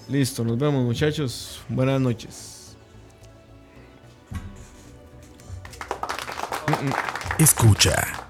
[0.09, 1.61] Listo, nos vemos, muchachos.
[1.69, 2.75] Buenas noches.
[7.37, 8.22] Escucha.